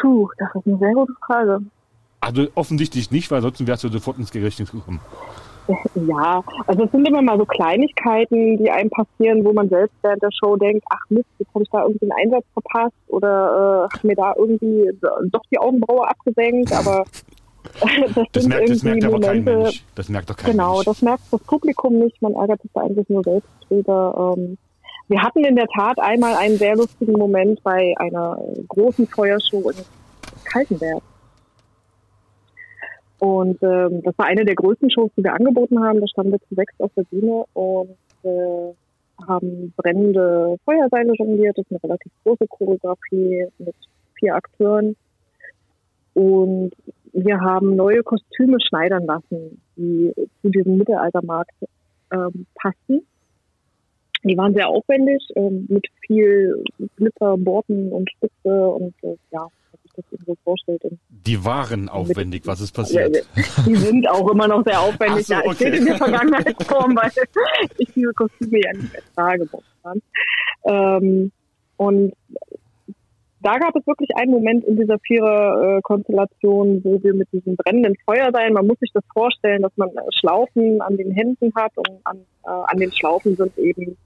Puh, 0.00 0.30
das 0.38 0.48
ist 0.54 0.66
eine 0.66 0.78
sehr 0.78 0.94
gute 0.94 1.12
Frage. 1.26 1.60
Also 2.20 2.46
offensichtlich 2.54 3.10
nicht, 3.10 3.30
weil 3.30 3.42
sonst 3.42 3.66
wärst 3.66 3.84
du 3.84 3.88
sofort 3.90 4.18
ins 4.18 4.30
Gedächtnis 4.30 4.72
gekommen. 4.72 5.00
Ja, 5.94 6.42
also 6.66 6.84
es 6.84 6.90
sind 6.90 7.08
immer 7.08 7.22
mal 7.22 7.38
so 7.38 7.44
Kleinigkeiten, 7.46 8.58
die 8.58 8.70
einem 8.70 8.90
passieren, 8.90 9.44
wo 9.44 9.52
man 9.52 9.68
selbst 9.68 9.94
während 10.02 10.22
der 10.22 10.30
Show 10.32 10.56
denkt, 10.56 10.84
ach 10.90 11.00
Mist, 11.08 11.26
jetzt 11.38 11.54
habe 11.54 11.64
ich 11.64 11.70
da 11.70 11.82
irgendwie 11.82 12.10
einen 12.10 12.20
Einsatz 12.26 12.44
verpasst 12.52 12.96
oder 13.08 13.88
äh, 13.92 14.06
mir 14.06 14.16
da 14.16 14.34
irgendwie 14.36 14.90
doch 15.30 15.42
die 15.50 15.58
Augenbraue 15.58 16.08
abgesenkt, 16.08 16.72
aber 16.72 17.04
das, 17.80 18.26
Das 18.32 18.42
sind 18.42 18.48
merkt, 18.48 18.68
das 18.68 18.82
irgendwie 18.84 18.88
merkt 18.88 19.04
aber 19.04 19.20
kein 19.20 19.44
Momente. 19.44 19.62
Mensch. 19.62 19.84
Das 19.94 20.08
merkt 20.08 20.30
doch 20.30 20.36
kein 20.36 20.50
Genau, 20.50 20.74
Mensch. 20.74 20.84
das 20.84 21.02
merkt 21.02 21.22
das 21.30 21.40
Publikum 21.42 21.98
nicht, 21.98 22.20
man 22.20 22.34
ärgert 22.34 22.60
sich 22.62 22.70
da 22.74 22.82
eigentlich 22.82 23.08
nur 23.08 23.22
selbst 23.22 23.48
drüber. 23.68 24.34
Ähm, 24.36 24.58
wir 25.08 25.22
hatten 25.22 25.44
in 25.44 25.56
der 25.56 25.66
Tat 25.68 25.98
einmal 25.98 26.34
einen 26.34 26.56
sehr 26.56 26.76
lustigen 26.76 27.12
Moment 27.12 27.62
bei 27.62 27.94
einer 27.98 28.38
großen 28.68 29.06
Feuershow 29.06 29.70
in 29.70 29.76
Kaltenberg. 30.44 31.02
Und 33.18 33.62
ähm, 33.62 34.02
das 34.02 34.16
war 34.18 34.26
eine 34.26 34.44
der 34.44 34.54
größten 34.54 34.90
Shows, 34.90 35.10
die 35.16 35.24
wir 35.24 35.34
angeboten 35.34 35.82
haben. 35.82 36.00
Da 36.00 36.06
standen 36.08 36.32
wir 36.32 36.40
zu 36.40 36.54
sechs 36.54 36.74
auf 36.78 36.90
der 36.96 37.04
Bühne 37.04 37.44
und 37.54 37.96
äh, 38.24 38.72
haben 39.26 39.72
brennende 39.76 40.56
Feuerseile 40.64 41.12
jongliert. 41.14 41.56
Das 41.56 41.64
ist 41.64 41.72
eine 41.72 41.84
relativ 41.84 42.12
große 42.24 42.46
Choreografie 42.48 43.46
mit 43.58 43.74
vier 44.18 44.34
Akteuren. 44.34 44.96
Und 46.14 46.72
wir 47.12 47.40
haben 47.40 47.76
neue 47.76 48.02
Kostüme 48.02 48.58
schneidern 48.60 49.06
lassen, 49.06 49.60
die 49.76 50.12
zu 50.42 50.48
diesem 50.50 50.78
Mittelaltermarkt 50.78 51.54
ähm, 52.12 52.46
passten. 52.54 53.06
Die 54.22 54.36
waren 54.36 54.54
sehr 54.54 54.68
aufwendig, 54.68 55.22
ähm, 55.36 55.66
mit 55.68 55.86
viel 56.06 56.64
Glitzer, 56.96 57.36
Borten 57.36 57.92
und 57.92 58.10
Spitze 58.10 58.68
und 58.68 58.94
äh, 59.02 59.16
ja, 59.30 59.48
das 59.96 60.04
eben 60.12 60.24
so 60.26 60.36
vorstellt. 60.44 60.82
Die 61.08 61.44
waren 61.44 61.88
aufwendig, 61.88 62.46
was 62.46 62.60
ist 62.60 62.72
passiert? 62.72 63.26
die 63.66 63.76
sind 63.76 64.08
auch 64.08 64.30
immer 64.30 64.48
noch 64.48 64.64
sehr 64.64 64.80
aufwendig. 64.80 65.26
So, 65.26 65.34
ja, 65.34 65.40
ich 65.40 65.50
okay. 65.50 65.64
rede 65.64 65.76
in 65.78 65.86
der 65.86 65.96
Vergangenheitsform, 65.96 66.96
weil 66.96 67.10
ich 67.78 67.92
diese 67.94 68.12
Kostüme 68.12 68.60
ja 68.60 68.72
nicht 68.72 68.92
mehr 68.92 69.02
trage 69.14 69.48
momentan. 69.50 70.02
Ähm, 70.66 71.32
und 71.76 72.12
da 73.44 73.58
gab 73.58 73.76
es 73.76 73.86
wirklich 73.86 74.08
einen 74.16 74.30
Moment 74.30 74.64
in 74.64 74.76
dieser 74.76 74.98
Vierer-Konstellation, 75.00 76.82
wo 76.82 77.02
wir 77.02 77.12
mit 77.12 77.30
diesem 77.30 77.56
brennenden 77.56 77.94
Feuer 78.06 78.30
sein. 78.32 78.54
Man 78.54 78.66
muss 78.66 78.78
sich 78.78 78.90
das 78.94 79.04
vorstellen, 79.12 79.60
dass 79.60 79.72
man 79.76 79.90
Schlaufen 80.18 80.80
an 80.80 80.96
den 80.96 81.10
Händen 81.10 81.52
hat 81.54 81.72
und 81.76 82.00
an, 82.04 82.18
äh, 82.44 82.48
an 82.48 82.78
den 82.78 82.90
Schlaufen 82.90 83.36
sind 83.36 83.56
eben 83.58 83.98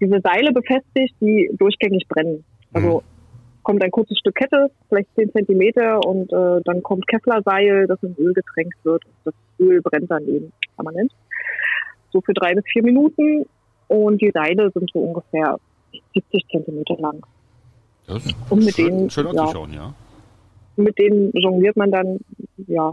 diese 0.00 0.20
Seile 0.20 0.52
befestigt, 0.52 1.14
die 1.20 1.50
durchgängig 1.58 2.06
brennen. 2.08 2.44
Also 2.74 2.98
mhm. 2.98 3.17
Kommt 3.62 3.82
ein 3.82 3.90
kurzes 3.90 4.18
Stück 4.18 4.34
Kette, 4.34 4.70
vielleicht 4.88 5.14
10 5.14 5.32
Zentimeter 5.32 6.04
und 6.06 6.32
äh, 6.32 6.60
dann 6.64 6.82
kommt 6.82 7.06
Kevlarseil, 7.06 7.86
das 7.86 8.02
in 8.02 8.14
Öl 8.18 8.32
getränkt 8.32 8.76
wird. 8.84 9.02
Das 9.24 9.34
Öl 9.58 9.80
brennt 9.82 10.10
dann 10.10 10.26
eben 10.26 10.52
permanent. 10.76 11.12
So 12.10 12.20
für 12.20 12.32
drei 12.32 12.54
bis 12.54 12.64
vier 12.72 12.82
Minuten 12.82 13.46
und 13.88 14.20
die 14.20 14.30
Seile 14.32 14.70
sind 14.70 14.90
so 14.92 15.00
ungefähr 15.00 15.56
70 16.14 16.46
Zentimeter 16.50 16.96
lang. 16.98 17.24
Das 18.06 18.24
ist 18.24 18.34
Und 18.48 18.64
mit 18.64 18.74
schön, 18.74 18.86
denen, 18.86 19.10
schön 19.10 19.26
ja. 19.26 19.42
anzuschauen, 19.42 19.72
ja. 19.74 19.94
Mit 20.76 20.98
denen 20.98 21.32
jongliert 21.34 21.76
man 21.76 21.90
dann, 21.90 22.20
ja, 22.66 22.92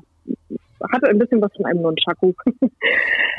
hatte 0.91 1.07
ein 1.07 1.19
bisschen 1.19 1.41
was 1.41 1.53
von 1.55 1.65
einem 1.65 1.81
Nunchaku. 1.81 2.33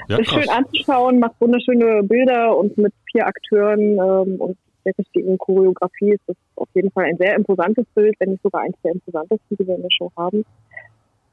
Ja, 0.08 0.18
ist 0.18 0.30
schön 0.30 0.48
anzuschauen, 0.48 1.18
macht 1.18 1.40
wunderschöne 1.40 2.02
Bilder 2.02 2.56
und 2.56 2.76
mit 2.78 2.92
vier 3.10 3.26
Akteuren 3.26 3.80
ähm, 3.80 4.40
und 4.40 4.56
der 4.86 4.94
richtigen 4.98 5.36
Choreografie 5.36 6.12
ist 6.12 6.22
das 6.26 6.36
auf 6.54 6.68
jeden 6.74 6.90
Fall 6.92 7.04
ein 7.04 7.16
sehr 7.18 7.34
imposantes 7.34 7.84
Bild, 7.94 8.14
wenn 8.20 8.30
nicht 8.30 8.42
sogar 8.42 8.62
eins 8.62 8.76
der 8.82 8.92
imposantesten, 8.92 9.56
die 9.58 9.66
wir 9.66 9.74
in 9.74 9.82
der 9.82 9.90
Show 9.90 10.10
haben. 10.16 10.44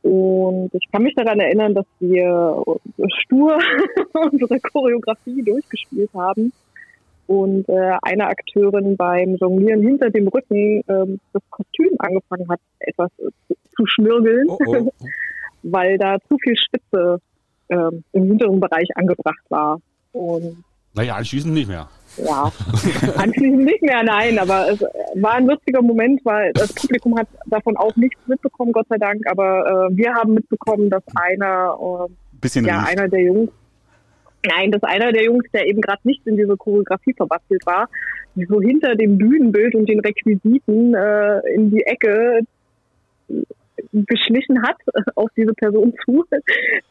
Und 0.01 0.71
ich 0.73 0.91
kann 0.91 1.03
mich 1.03 1.15
daran 1.15 1.39
erinnern, 1.39 1.73
dass 1.73 1.85
wir 1.99 2.61
stur 3.19 3.57
unsere 4.13 4.59
Choreografie 4.59 5.41
durchgespielt 5.43 6.09
haben 6.13 6.51
und 7.27 7.69
äh, 7.69 7.97
eine 8.01 8.27
Akteurin 8.27 8.97
beim 8.97 9.35
Jonglieren 9.35 9.81
hinter 9.81 10.09
dem 10.09 10.27
Rücken 10.27 10.83
ähm, 10.89 11.19
das 11.31 11.41
Kostüm 11.49 11.93
angefangen 11.99 12.49
hat, 12.49 12.59
etwas 12.79 13.11
äh, 13.19 13.53
zu, 13.75 13.85
schmirgeln, 13.85 14.47
Oh, 14.49 14.57
oh. 14.65 14.89
weil 15.63 15.97
da 15.97 16.17
zu 16.27 16.37
viel 16.37 16.57
Spitze 16.57 17.21
ähm, 17.69 18.03
im 18.11 18.23
hinteren 18.25 18.59
Bereich 18.59 18.89
angebracht 18.95 19.45
war. 19.47 19.79
Und 20.11 20.63
Naja, 20.93 21.15
anschließend 21.15 21.53
nicht 21.53 21.69
mehr. 21.69 21.87
Ja, 22.17 22.51
anschließend 23.17 23.63
nicht 23.63 23.81
mehr, 23.81 24.03
nein, 24.03 24.37
aber 24.39 24.69
es 24.69 24.81
war 25.15 25.33
ein 25.33 25.47
lustiger 25.47 25.81
Moment, 25.81 26.21
weil 26.23 26.53
das 26.53 26.73
Publikum 26.73 27.17
hat 27.17 27.27
davon 27.45 27.77
auch 27.77 27.95
nichts 27.95 28.19
mitbekommen, 28.27 28.71
Gott 28.71 28.87
sei 28.89 28.97
Dank, 28.97 29.21
aber 29.29 29.89
äh, 29.91 29.97
wir 29.97 30.13
haben 30.13 30.33
mitbekommen, 30.33 30.89
dass 30.89 31.03
einer, 31.15 31.77
äh, 32.07 32.11
Bisschen 32.39 32.65
ja, 32.65 32.83
einer 32.85 33.07
der 33.07 33.21
Jungs, 33.21 33.51
nein, 34.45 34.71
dass 34.71 34.83
einer 34.83 35.11
der 35.11 35.23
Jungs, 35.23 35.45
der 35.53 35.67
eben 35.67 35.81
gerade 35.81 36.01
nicht 36.03 36.25
in 36.27 36.37
diese 36.37 36.57
Choreografie 36.57 37.13
verbastelt 37.13 37.65
war, 37.65 37.89
so 38.35 38.61
hinter 38.61 38.95
dem 38.95 39.17
Bühnenbild 39.17 39.75
und 39.75 39.87
den 39.87 39.99
Requisiten 39.99 40.93
äh, 40.93 41.39
in 41.53 41.71
die 41.71 41.83
Ecke 41.85 42.41
geschlichen 43.91 44.61
hat 44.63 44.77
auf 45.15 45.29
diese 45.37 45.53
Person 45.53 45.93
zu, 46.03 46.23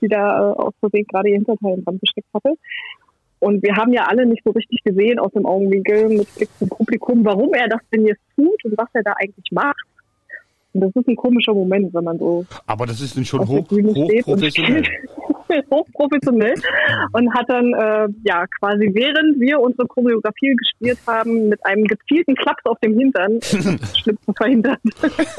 die 0.00 0.08
da 0.08 0.52
äh, 0.52 0.54
aus 0.54 0.74
Versehen 0.80 1.06
gerade 1.06 1.28
ihr 1.28 1.36
Hinterteil 1.36 1.74
in 1.74 1.84
Brand 1.84 2.00
gesteckt 2.00 2.28
hatte. 2.32 2.54
Und 3.42 3.60
wir 3.64 3.74
haben 3.74 3.92
ja 3.92 4.04
alle 4.04 4.24
nicht 4.24 4.44
so 4.44 4.52
richtig 4.52 4.84
gesehen 4.84 5.18
aus 5.18 5.32
dem 5.32 5.46
Augenwinkel 5.46 6.08
mit 6.10 6.32
Blick 6.36 6.48
zum 6.60 6.68
Publikum, 6.68 7.24
warum 7.24 7.52
er 7.54 7.66
das 7.66 7.80
denn 7.92 8.06
jetzt 8.06 8.20
tut 8.36 8.64
und 8.64 8.78
was 8.78 8.86
er 8.92 9.02
da 9.02 9.14
eigentlich 9.20 9.50
macht. 9.50 9.84
Und 10.72 10.82
das 10.82 10.94
ist 10.94 11.08
ein 11.08 11.16
komischer 11.16 11.52
Moment, 11.52 11.92
wenn 11.92 12.04
man 12.04 12.20
so 12.20 12.46
Aber 12.66 12.86
das 12.86 13.00
ist 13.00 13.16
dann 13.16 13.24
schon 13.24 13.40
hoch, 13.48 13.68
hochprofessionell. 13.68 14.84
hochprofessionell 15.70 16.54
und 17.12 17.34
hat 17.34 17.48
dann 17.48 17.72
äh, 17.74 18.08
ja 18.24 18.46
quasi 18.58 18.90
während 18.92 19.40
wir 19.40 19.60
unsere 19.60 19.86
Choreografie 19.86 20.54
gespielt 20.56 20.98
haben 21.06 21.48
mit 21.48 21.64
einem 21.66 21.84
gezielten 21.84 22.34
Klaps 22.34 22.64
auf 22.64 22.78
dem 22.80 22.98
Hintern 22.98 23.40
Schlüpfen 23.42 24.34
verhindert. 24.34 24.78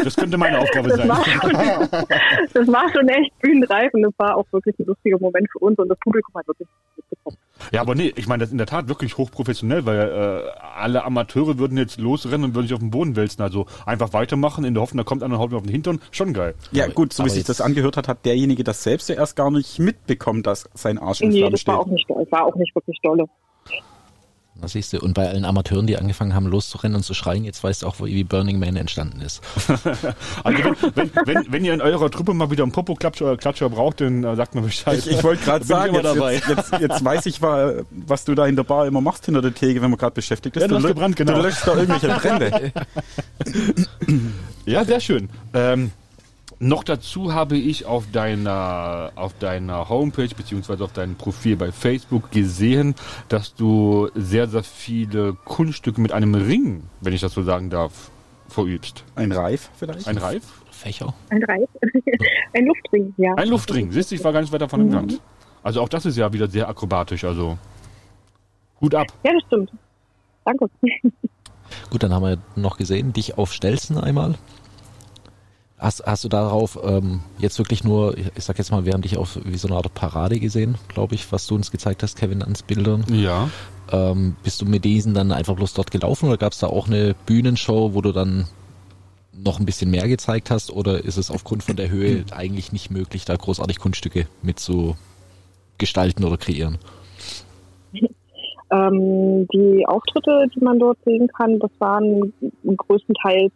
Das 0.04 0.16
könnte 0.16 0.38
meine 0.38 0.60
Aufgabe 0.60 0.90
Das 0.90 0.98
sein. 0.98 1.10
war, 1.10 1.26
schon, 1.26 1.52
das 2.54 2.68
war 2.68 2.92
schon 2.94 3.08
echt 3.10 3.32
bühnenreif 3.40 3.94
und 3.94 4.04
das 4.04 4.14
war 4.18 4.38
auch 4.38 4.46
wirklich 4.52 4.78
ein 4.80 4.86
lustiger 4.86 5.20
Moment 5.20 5.48
für 5.52 5.60
uns 5.60 5.78
und 5.80 5.90
das 5.90 5.98
Publikum 6.00 6.34
hat 6.36 6.48
wirklich 6.48 6.68
mitbekommen. 6.96 7.38
Ja, 7.72 7.82
aber 7.82 7.96
nee, 7.96 8.12
ich 8.16 8.28
meine, 8.28 8.42
das 8.42 8.50
ist 8.50 8.54
in 8.54 8.58
der 8.58 8.68
Tat 8.68 8.88
wirklich 8.90 9.18
hochprofessionell, 9.18 9.86
weil 9.86 10.00
äh, 10.00 10.60
alle 10.76 11.04
Amateure 11.06 11.58
würden 11.58 11.78
jetzt 11.78 12.00
losrennen 12.00 12.46
und 12.46 12.56
würden 12.56 12.68
sich 12.68 12.74
auf 12.74 12.80
den 12.80 12.92
Boden 12.92 13.16
wälzen. 13.16 13.42
Also 13.42 13.68
einfach 13.86 14.14
weitermachen, 14.14 14.66
in 14.66 14.74
der 14.74 14.82
Hoffnung, 14.82 14.98
da 14.98 15.04
kommt 15.08 15.24
einer 15.24 15.36
und 15.36 15.40
haut 15.40 15.52
mir 15.52 15.58
auf 15.58 15.64
den 15.64 15.72
Hintern. 15.72 16.00
Schon 16.12 16.34
geil. 16.34 16.56
Ja, 16.72 16.88
gut, 16.88 17.14
so 17.14 17.24
wie 17.26 17.30
sich 17.30 17.44
das 17.44 17.62
angehört 17.62 17.98
hat, 17.98 18.08
hat 18.08 18.26
derjenige 18.26 18.64
das 18.64 18.84
selbst 18.84 19.10
ja 19.10 19.16
erst 19.16 19.36
gar 19.36 19.50
nicht 19.52 19.80
mitbekommen, 20.08 20.44
dass 20.44 20.70
sein 20.74 20.98
Arsch 20.98 21.22
in 21.22 21.30
Nee, 21.30 21.40
Flammen 21.40 21.58
steht. 21.58 21.68
war 21.68 21.80
auch 21.80 21.86
nicht. 21.88 22.06
Das 22.10 22.32
war 22.32 22.46
auch 22.46 22.56
nicht 22.56 22.76
wirklich 22.76 23.00
dolle. 23.02 23.26
Da 24.62 24.68
siehst 24.68 24.94
du, 24.94 25.00
und 25.00 25.14
bei 25.16 25.28
allen 25.28 25.44
Amateuren, 25.46 25.88
die 25.88 25.98
angefangen 25.98 26.36
haben 26.36 26.46
loszurennen 26.46 26.96
und 26.98 27.04
zu 27.04 27.14
schreien, 27.16 27.44
jetzt 27.44 27.62
weißt 27.64 27.82
du 27.82 27.88
auch, 27.88 27.96
wie 28.00 28.24
Burning 28.24 28.60
Man 28.60 28.76
entstanden 28.76 29.20
ist. 29.22 29.42
Also 30.44 30.64
wenn, 30.64 30.96
wenn, 30.96 31.12
wenn, 31.26 31.52
wenn 31.52 31.66
ihr 31.66 31.74
in 31.74 31.82
eurer 31.82 32.10
Truppe 32.12 32.34
mal 32.34 32.52
wieder 32.52 32.64
einen 32.64 32.72
Popo-Klatscher 32.72 33.36
Klatscher 33.38 33.70
braucht, 33.70 34.00
dann 34.02 34.24
äh, 34.24 34.36
sagt 34.36 34.54
mir 34.56 34.62
Bescheid. 34.62 35.00
Ich, 35.00 35.08
ich 35.10 35.24
wollte 35.24 35.44
gerade 35.44 35.66
sagen, 35.66 35.96
jetzt, 35.96 36.06
dabei. 36.06 36.36
jetzt, 36.36 36.48
jetzt, 36.48 36.72
jetzt 36.80 37.04
weiß 37.04 37.26
ich, 37.26 37.42
wa- 37.42 37.74
was 37.90 38.26
du 38.26 38.36
da 38.36 38.46
in 38.46 38.56
der 38.56 38.64
Bar 38.64 38.86
immer 38.86 39.02
machst 39.02 39.26
hinter 39.26 39.42
der 39.42 39.54
Theke, 39.56 39.82
wenn 39.82 39.90
man 39.90 39.98
gerade 39.98 40.14
beschäftigt 40.14 40.56
ist. 40.56 40.62
Ja, 40.62 40.68
du 40.68 40.76
hast 40.76 40.84
lö- 40.86 40.90
gebrannt, 40.90 41.16
genau. 41.16 41.34
Du 41.34 41.42
löschst 41.42 41.66
da 41.68 41.76
irgendwelche 41.76 42.08
Brände. 42.20 42.72
Ja, 44.66 44.86
sehr 44.86 45.00
schön. 45.00 45.30
Ähm, 45.54 45.92
noch 46.64 46.84
dazu 46.84 47.34
habe 47.34 47.58
ich 47.58 47.86
auf 47.86 48.10
deiner, 48.12 49.12
auf 49.16 49.38
deiner 49.38 49.90
Homepage 49.90 50.30
beziehungsweise 50.36 50.84
auf 50.84 50.94
deinem 50.94 51.16
Profil 51.16 51.58
bei 51.58 51.72
Facebook 51.72 52.32
gesehen, 52.32 52.96
dass 53.28 53.54
du 53.54 54.10
sehr, 54.16 54.48
sehr 54.48 54.64
viele 54.64 55.34
Kunststücke 55.34 56.00
mit 56.00 56.12
einem 56.12 56.36
Ring, 56.36 56.84
wenn 57.02 57.14
ich 57.14 57.22
das 57.22 57.34
so 57.34 57.44
sagen 57.44 57.70
darf, 57.70 58.12
verübst. 58.48 59.04
Ein 59.16 59.32
Reif 59.32 59.70
vielleicht? 59.76 60.08
Ein 60.08 60.18
Reif? 60.18 60.44
Fächer. 60.72 61.14
Ein 61.30 61.44
Reis. 61.44 61.68
ein 62.54 62.66
Luftring, 62.66 63.14
ja. 63.18 63.34
Ein 63.36 63.50
Luftring. 63.50 63.92
Siehst 63.92 64.12
du, 64.12 64.16
ich 64.16 64.24
war 64.24 64.34
gar 64.34 64.42
nicht 64.42 64.52
weit 64.52 64.62
davon 64.62 64.82
entfernt. 64.82 65.22
Also 65.64 65.82
auch 65.82 65.90
das 65.90 66.06
ist 66.06 66.18
ja 66.18 66.32
wieder 66.34 66.50
sehr 66.50 66.68
akrobatisch, 66.68 67.24
also 67.24 67.58
Hut 68.82 68.96
ab. 68.96 69.08
Ja, 69.24 69.32
das 69.34 69.44
stimmt. 69.48 69.72
Danke. 70.46 70.68
Gut, 71.90 72.04
dann 72.04 72.14
haben 72.14 72.24
wir 72.24 72.38
noch 72.56 72.78
gesehen, 72.78 73.14
dich 73.14 73.38
auf 73.38 73.54
Stelzen 73.54 73.98
einmal. 73.98 74.36
Hast, 75.84 76.06
hast 76.06 76.24
du 76.24 76.30
darauf 76.30 76.80
ähm, 76.82 77.20
jetzt 77.40 77.60
wirklich 77.60 77.84
nur, 77.84 78.18
ich 78.18 78.46
sag 78.46 78.58
jetzt 78.58 78.72
mal, 78.72 78.86
wir 78.86 78.94
haben 78.94 79.02
dich 79.02 79.18
auf 79.18 79.38
wie 79.44 79.58
so 79.58 79.68
eine 79.68 79.76
Art 79.76 79.94
Parade 79.94 80.40
gesehen, 80.40 80.76
glaube 80.88 81.14
ich, 81.14 81.30
was 81.34 81.46
du 81.46 81.56
uns 81.56 81.72
gezeigt 81.72 82.04
hast, 82.04 82.18
Kevin, 82.18 82.42
ans 82.42 82.64
Bildern. 82.64 83.04
Ja. 83.10 83.50
Ähm, 83.92 84.38
bist 84.44 84.62
du 84.62 84.66
mit 84.66 84.86
diesen 84.86 85.14
dann 85.14 85.34
einfach 85.34 85.56
bloß 85.58 85.74
dort 85.74 85.92
gelaufen 85.92 86.30
oder 86.30 86.38
gab 86.38 86.54
es 86.54 86.60
da 86.60 86.68
auch 86.68 86.88
eine 86.88 87.16
Bühnenshow, 87.26 87.94
wo 87.94 88.00
du 88.00 88.14
dann 88.14 88.48
noch 89.34 89.60
ein 89.60 89.66
bisschen 89.66 89.92
mehr 89.92 90.08
gezeigt 90.08 90.52
hast 90.52 90.72
oder 90.72 91.04
ist 91.04 91.18
es 91.18 91.30
aufgrund 91.30 91.64
von 91.64 91.76
der 91.76 91.90
Höhe 91.90 92.24
eigentlich 92.32 92.72
nicht 92.72 92.90
möglich, 92.90 93.26
da 93.26 93.36
großartig 93.36 93.78
Kunststücke 93.78 94.26
mit 94.42 94.60
zu 94.60 94.96
gestalten 95.80 96.24
oder 96.24 96.38
kreieren? 96.38 96.78
Ähm, 98.72 99.50
die 99.54 99.86
Auftritte, 99.86 100.46
die 100.56 100.64
man 100.64 100.80
dort 100.80 100.98
sehen 101.04 101.28
kann, 101.28 101.60
das 101.60 101.72
waren 101.80 102.32
größtenteils 102.66 103.52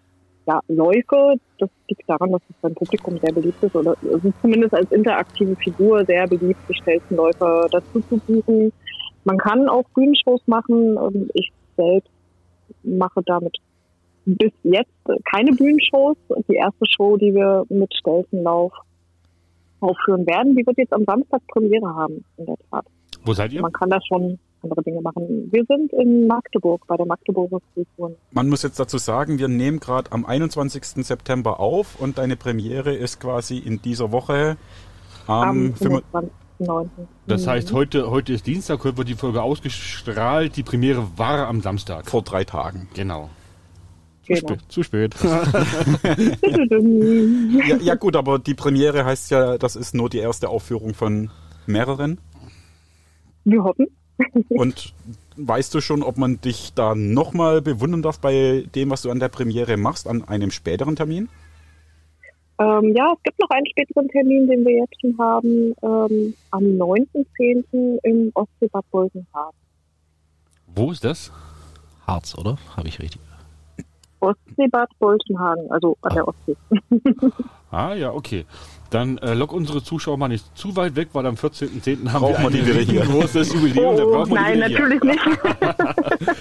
ja, 0.47 0.61
Läufe. 0.67 1.35
Das 1.59 1.69
liegt 1.89 2.09
daran, 2.09 2.31
dass 2.31 2.41
es 2.49 2.55
beim 2.61 2.73
Publikum 2.73 3.17
sehr 3.19 3.33
beliebt 3.33 3.61
ist 3.61 3.75
oder 3.75 3.95
ist 4.01 4.41
zumindest 4.41 4.73
als 4.73 4.91
interaktive 4.91 5.55
Figur 5.57 6.05
sehr 6.05 6.27
beliebt, 6.27 6.59
die 6.69 6.75
schnellsten 6.75 7.15
Läufer 7.15 7.67
dazu 7.71 8.01
zu 8.09 8.17
buchen. 8.17 8.71
Man 9.25 9.37
kann 9.37 9.67
auch 9.67 9.83
Bühnenshows 9.93 10.41
machen. 10.47 11.29
Ich 11.33 11.51
selbst 11.75 12.09
mache 12.83 13.21
damit 13.25 13.57
bis 14.25 14.51
jetzt 14.63 14.91
keine 15.31 15.51
Bühnenshows. 15.51 16.17
Die 16.49 16.55
erste 16.55 16.85
Show, 16.85 17.17
die 17.17 17.33
wir 17.33 17.65
mit 17.69 17.93
Stelzenlauf 17.93 18.73
aufführen 19.79 20.25
werden, 20.25 20.55
die 20.55 20.65
wird 20.65 20.77
jetzt 20.77 20.93
am 20.93 21.03
Samstag 21.05 21.41
Premiere 21.47 21.93
haben, 21.95 22.23
in 22.37 22.45
der 22.45 22.55
Tat. 22.71 22.85
Wo 23.23 23.33
seid 23.33 23.53
ihr? 23.53 23.61
Man 23.61 23.71
kann 23.71 23.89
da 23.89 23.99
schon 24.07 24.39
andere 24.63 24.83
Dinge 24.83 25.01
machen. 25.01 25.49
Wir 25.51 25.63
sind 25.67 25.93
in 25.93 26.27
Magdeburg 26.27 26.85
bei 26.87 26.97
der 26.97 27.05
Magdeburger 27.05 27.59
Kulturen. 27.73 28.15
Man 28.31 28.49
muss 28.49 28.63
jetzt 28.63 28.79
dazu 28.79 28.97
sagen, 28.97 29.39
wir 29.39 29.47
nehmen 29.47 29.79
gerade 29.79 30.11
am 30.11 30.25
21. 30.25 31.05
September 31.05 31.59
auf 31.59 31.99
und 31.99 32.17
deine 32.17 32.35
Premiere 32.35 32.95
ist 32.95 33.19
quasi 33.19 33.57
in 33.57 33.81
dieser 33.81 34.11
Woche 34.11 34.57
am 35.27 35.49
Am 35.49 35.73
25. 35.75 36.31
25.09. 36.59 36.89
Das 37.27 37.45
Mhm. 37.45 37.49
heißt, 37.51 37.73
heute, 37.73 38.09
heute 38.09 38.33
ist 38.33 38.47
Dienstag, 38.47 38.83
heute 38.83 38.97
wird 38.97 39.09
die 39.09 39.13
Folge 39.15 39.43
ausgestrahlt. 39.43 40.55
Die 40.57 40.63
Premiere 40.63 41.05
war 41.15 41.47
am 41.47 41.61
Samstag. 41.61 42.09
vor 42.09 42.23
drei 42.23 42.43
Tagen. 42.45 42.87
Genau. 42.95 43.29
Zu 44.25 44.33
Genau. 44.33 44.47
spät. 44.47 44.59
Zu 44.67 44.83
spät. 44.83 45.15
Ja, 47.67 47.75
ja 47.77 47.95
gut, 47.95 48.15
aber 48.15 48.39
die 48.39 48.53
Premiere 48.53 49.05
heißt 49.05 49.31
ja, 49.31 49.57
das 49.57 49.75
ist 49.75 49.93
nur 49.93 50.09
die 50.09 50.19
erste 50.19 50.49
Aufführung 50.49 50.93
von 50.93 51.29
mehreren. 51.65 52.19
Wir 53.45 53.63
hoffen. 53.63 53.87
Und 54.49 54.93
weißt 55.35 55.73
du 55.73 55.81
schon, 55.81 56.03
ob 56.03 56.17
man 56.17 56.41
dich 56.41 56.73
da 56.73 56.95
nochmal 56.95 57.61
bewundern 57.61 58.01
darf 58.01 58.19
bei 58.19 58.65
dem, 58.75 58.89
was 58.89 59.03
du 59.03 59.11
an 59.11 59.19
der 59.19 59.29
Premiere 59.29 59.77
machst, 59.77 60.07
an 60.07 60.23
einem 60.27 60.51
späteren 60.51 60.95
Termin? 60.95 61.29
Ähm, 62.59 62.93
ja, 62.95 63.13
es 63.15 63.23
gibt 63.23 63.39
noch 63.39 63.49
einen 63.51 63.67
späteren 63.67 64.07
Termin, 64.07 64.47
den 64.47 64.65
wir 64.65 64.77
jetzt 64.77 64.99
schon 64.99 65.15
haben, 65.19 65.75
ähm, 65.83 66.33
am 66.49 66.63
9.10. 66.63 67.99
im 68.01 68.31
Ostseebad 68.33 68.85
Boltenhagen. 68.89 69.57
Wo 70.65 70.91
ist 70.91 71.03
das? 71.03 71.31
Harz, 72.07 72.35
oder? 72.35 72.57
Habe 72.75 72.87
ich 72.87 72.99
richtig. 72.99 73.21
Ostseebad 74.19 74.89
Boltenhagen, 74.99 75.69
also 75.71 75.97
an 76.01 76.13
der 76.15 76.27
Ostsee. 76.27 76.55
Ah 77.69 77.93
ja, 77.93 78.13
okay. 78.13 78.45
Dann 78.91 79.17
äh, 79.17 79.33
lock 79.33 79.51
unsere 79.51 79.83
Zuschauer 79.83 80.17
mal 80.17 80.29
nicht 80.29 80.57
zu 80.57 80.77
weit 80.77 80.95
weg, 80.95 81.09
weil 81.11 81.25
am 81.25 81.35
14.10. 81.35 82.09
haben 82.13 82.21
Brauchen 82.21 82.31
wir 82.31 82.37
wir 82.37 82.45
ein 82.47 82.53
die 82.53 82.65
wieder 82.65 82.79
hier. 82.79 83.01
großes 83.01 83.53
Jubiläum. 83.53 83.95
Oh, 83.99 84.11
brauchen 84.11 84.29
wir 84.31 84.37
die 84.53 84.57
nein, 84.57 84.69
hier. 84.69 84.79
natürlich 84.79 85.03
nicht. 85.03 85.19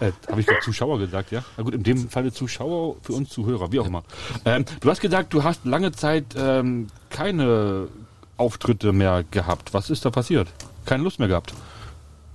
Äh, 0.00 0.12
Habe 0.30 0.40
ich 0.40 0.46
gerade 0.46 0.60
Zuschauer 0.60 0.98
gesagt, 1.00 1.32
ja? 1.32 1.42
Na 1.56 1.64
gut, 1.64 1.74
in 1.74 1.82
dem 1.82 2.08
Falle 2.08 2.30
Zuschauer, 2.32 2.94
für 3.02 3.14
uns 3.14 3.30
Zuhörer, 3.30 3.72
wie 3.72 3.80
auch 3.80 3.86
immer. 3.86 4.04
Ähm, 4.44 4.64
du 4.80 4.88
hast 4.90 5.00
gesagt, 5.00 5.34
du 5.34 5.42
hast 5.42 5.64
lange 5.64 5.90
Zeit 5.90 6.36
ähm, 6.38 6.86
keine 7.10 7.88
Auftritte 8.36 8.92
mehr 8.92 9.24
gehabt. 9.28 9.74
Was 9.74 9.90
ist 9.90 10.04
da 10.04 10.10
passiert? 10.10 10.46
Keine 10.84 11.02
Lust 11.02 11.18
mehr 11.18 11.26
gehabt. 11.26 11.52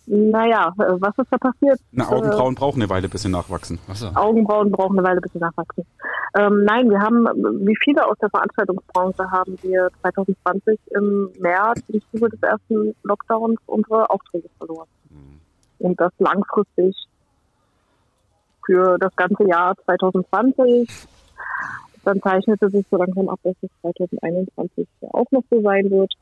naja, 0.08 0.74
äh, 0.78 0.94
was 1.00 1.18
ist 1.18 1.32
da 1.32 1.38
passiert? 1.38 1.80
Na, 1.92 2.08
Augenbrauen 2.10 2.56
brauchen 2.56 2.82
eine 2.82 2.90
Weile, 2.90 3.10
bis 3.10 3.24
sie 3.24 3.30
nachwachsen. 3.30 3.80
Achso. 3.90 4.08
Augenbrauen 4.14 4.72
brauchen 4.72 5.00
eine 5.00 5.08
Weile, 5.08 5.22
bis 5.22 5.34
sie 5.34 5.40
nachwachsen. 5.40 5.86
Ähm, 6.38 6.64
nein, 6.64 6.90
wir 6.90 7.00
haben, 7.00 7.26
äh, 7.26 7.68
wie 7.68 7.78
viele 7.84 8.06
aus 8.06 8.18
der 8.20 8.30
Veranstaltungsbranche, 8.30 9.32
haben 9.32 9.58
wir 9.62 9.90
2020 10.02 10.80
im 10.96 11.30
März 11.40 11.82
im 11.88 12.02
Zuge 12.12 12.30
des 12.30 12.42
ersten 12.44 12.96
Lockdowns 13.04 13.60
unsere 13.66 14.10
Aufträge 14.10 14.50
verloren. 14.58 14.88
Und 15.80 16.00
das 16.00 16.12
langfristig 16.20 16.96
für 18.66 18.98
das 19.00 19.16
ganze 19.16 19.48
Jahr 19.48 19.76
2020. 19.86 20.90
Dann 22.04 22.22
zeichnete 22.22 22.70
sich 22.70 22.86
so 22.90 22.98
langsam 22.98 23.30
ab, 23.30 23.40
dass 23.44 23.56
es 23.62 23.70
2021 23.82 24.88
auch 25.12 25.26
noch 25.32 25.44
so 25.50 25.62
sein 25.62 25.90
wird. 25.90 26.14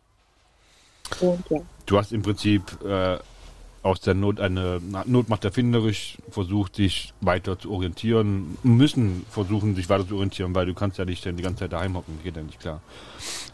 Und 1.20 1.50
ja. 1.50 1.60
Du 1.86 1.98
hast 1.98 2.14
im 2.14 2.22
Prinzip 2.22 2.64
äh, 2.86 3.18
aus 3.84 4.00
der 4.00 4.14
Not 4.14 4.40
eine 4.40 4.80
Not 5.06 5.30
macht 5.30 5.44
erfinderisch 5.46 6.18
versucht, 6.30 6.78
dich 6.78 7.14
weiter 7.22 7.60
zu 7.60 7.72
orientieren, 7.72 8.58
müssen 8.64 9.26
versuchen, 9.30 9.76
sich 9.76 9.90
weiter 9.90 10.08
zu 10.08 10.16
orientieren, 10.16 10.56
weil 10.56 10.66
du 10.66 10.74
kannst 10.74 10.98
ja 10.98 11.06
nicht 11.06 11.26
dann 11.26 11.36
die 11.36 11.44
ganze 11.44 11.60
Zeit 11.60 11.74
daheim 11.74 11.96
hocken, 11.96 12.18
geht 12.24 12.36
ja 12.38 12.44
nicht 12.44 12.60
klar. 12.60 12.82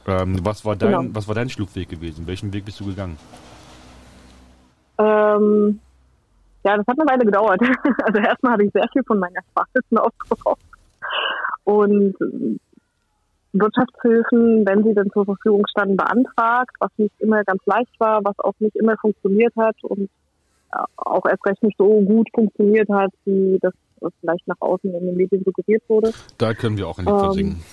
Ähm, 0.07 0.39
was 0.43 0.63
war 0.63 0.75
dein, 0.75 0.91
Genau. 0.91 1.15
was 1.15 1.27
war 1.27 1.35
dein 1.35 1.49
Schlupfweg 1.49 1.89
gewesen? 1.89 2.27
Welchen 2.27 2.53
Weg 2.53 2.65
bist 2.65 2.79
du 2.79 2.85
gegangen? 2.85 3.17
Ähm, 4.99 5.79
ja, 6.63 6.77
das 6.77 6.85
hat 6.87 6.99
eine 6.99 7.09
Weile 7.09 7.25
gedauert. 7.25 7.59
Also 8.03 8.19
erstmal 8.19 8.53
habe 8.53 8.65
ich 8.65 8.71
sehr 8.71 8.87
viel 8.93 9.03
von 9.03 9.19
meinen 9.19 9.35
Ersparnissen 9.35 9.97
aufgebraucht. 9.97 10.61
Und 11.63 12.15
Wirtschaftshilfen, 13.53 14.65
wenn 14.65 14.83
sie 14.83 14.93
denn 14.93 15.09
zur 15.11 15.25
Verfügung 15.25 15.65
standen, 15.69 15.97
beantragt, 15.97 16.75
was 16.79 16.91
nicht 16.97 17.13
immer 17.19 17.43
ganz 17.43 17.61
leicht 17.65 17.99
war, 17.99 18.23
was 18.23 18.37
auch 18.39 18.53
nicht 18.59 18.75
immer 18.75 18.95
funktioniert 18.97 19.55
hat 19.55 19.75
und 19.83 20.09
auch 20.97 21.25
erst 21.25 21.45
recht 21.45 21.63
nicht 21.63 21.77
so 21.77 22.01
gut 22.01 22.27
funktioniert 22.33 22.89
hat, 22.89 23.11
wie 23.25 23.57
das 23.61 23.73
vielleicht 24.21 24.47
nach 24.47 24.59
außen 24.59 24.93
in 24.93 25.05
den 25.05 25.17
Medien 25.17 25.43
suggeriert 25.43 25.83
wurde. 25.87 26.13
Da 26.37 26.53
können 26.53 26.77
wir 26.77 26.87
auch 26.87 26.97
ein 26.99 27.05
Lied 27.05 27.23
Ähm, 27.23 27.31
singen. 27.33 27.63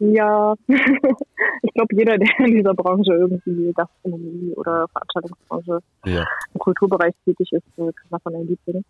Ja, 0.00 0.54
ich 0.66 1.72
glaube, 1.74 1.94
jeder, 1.96 2.18
der 2.18 2.28
in 2.40 2.56
dieser 2.56 2.74
Branche 2.74 3.12
irgendwie 3.14 3.72
Gastronomie 3.72 4.52
oder 4.56 4.86
Veranstaltungsbranche 4.88 5.78
Ja. 6.04 6.26
im 6.52 6.60
Kulturbereich 6.60 7.14
tätig 7.24 7.52
ist, 7.52 7.62
äh, 7.78 7.92
kann 7.92 8.10
davon 8.10 8.34
ein 8.34 8.46
Lied 8.46 8.58
singen. 8.66 8.84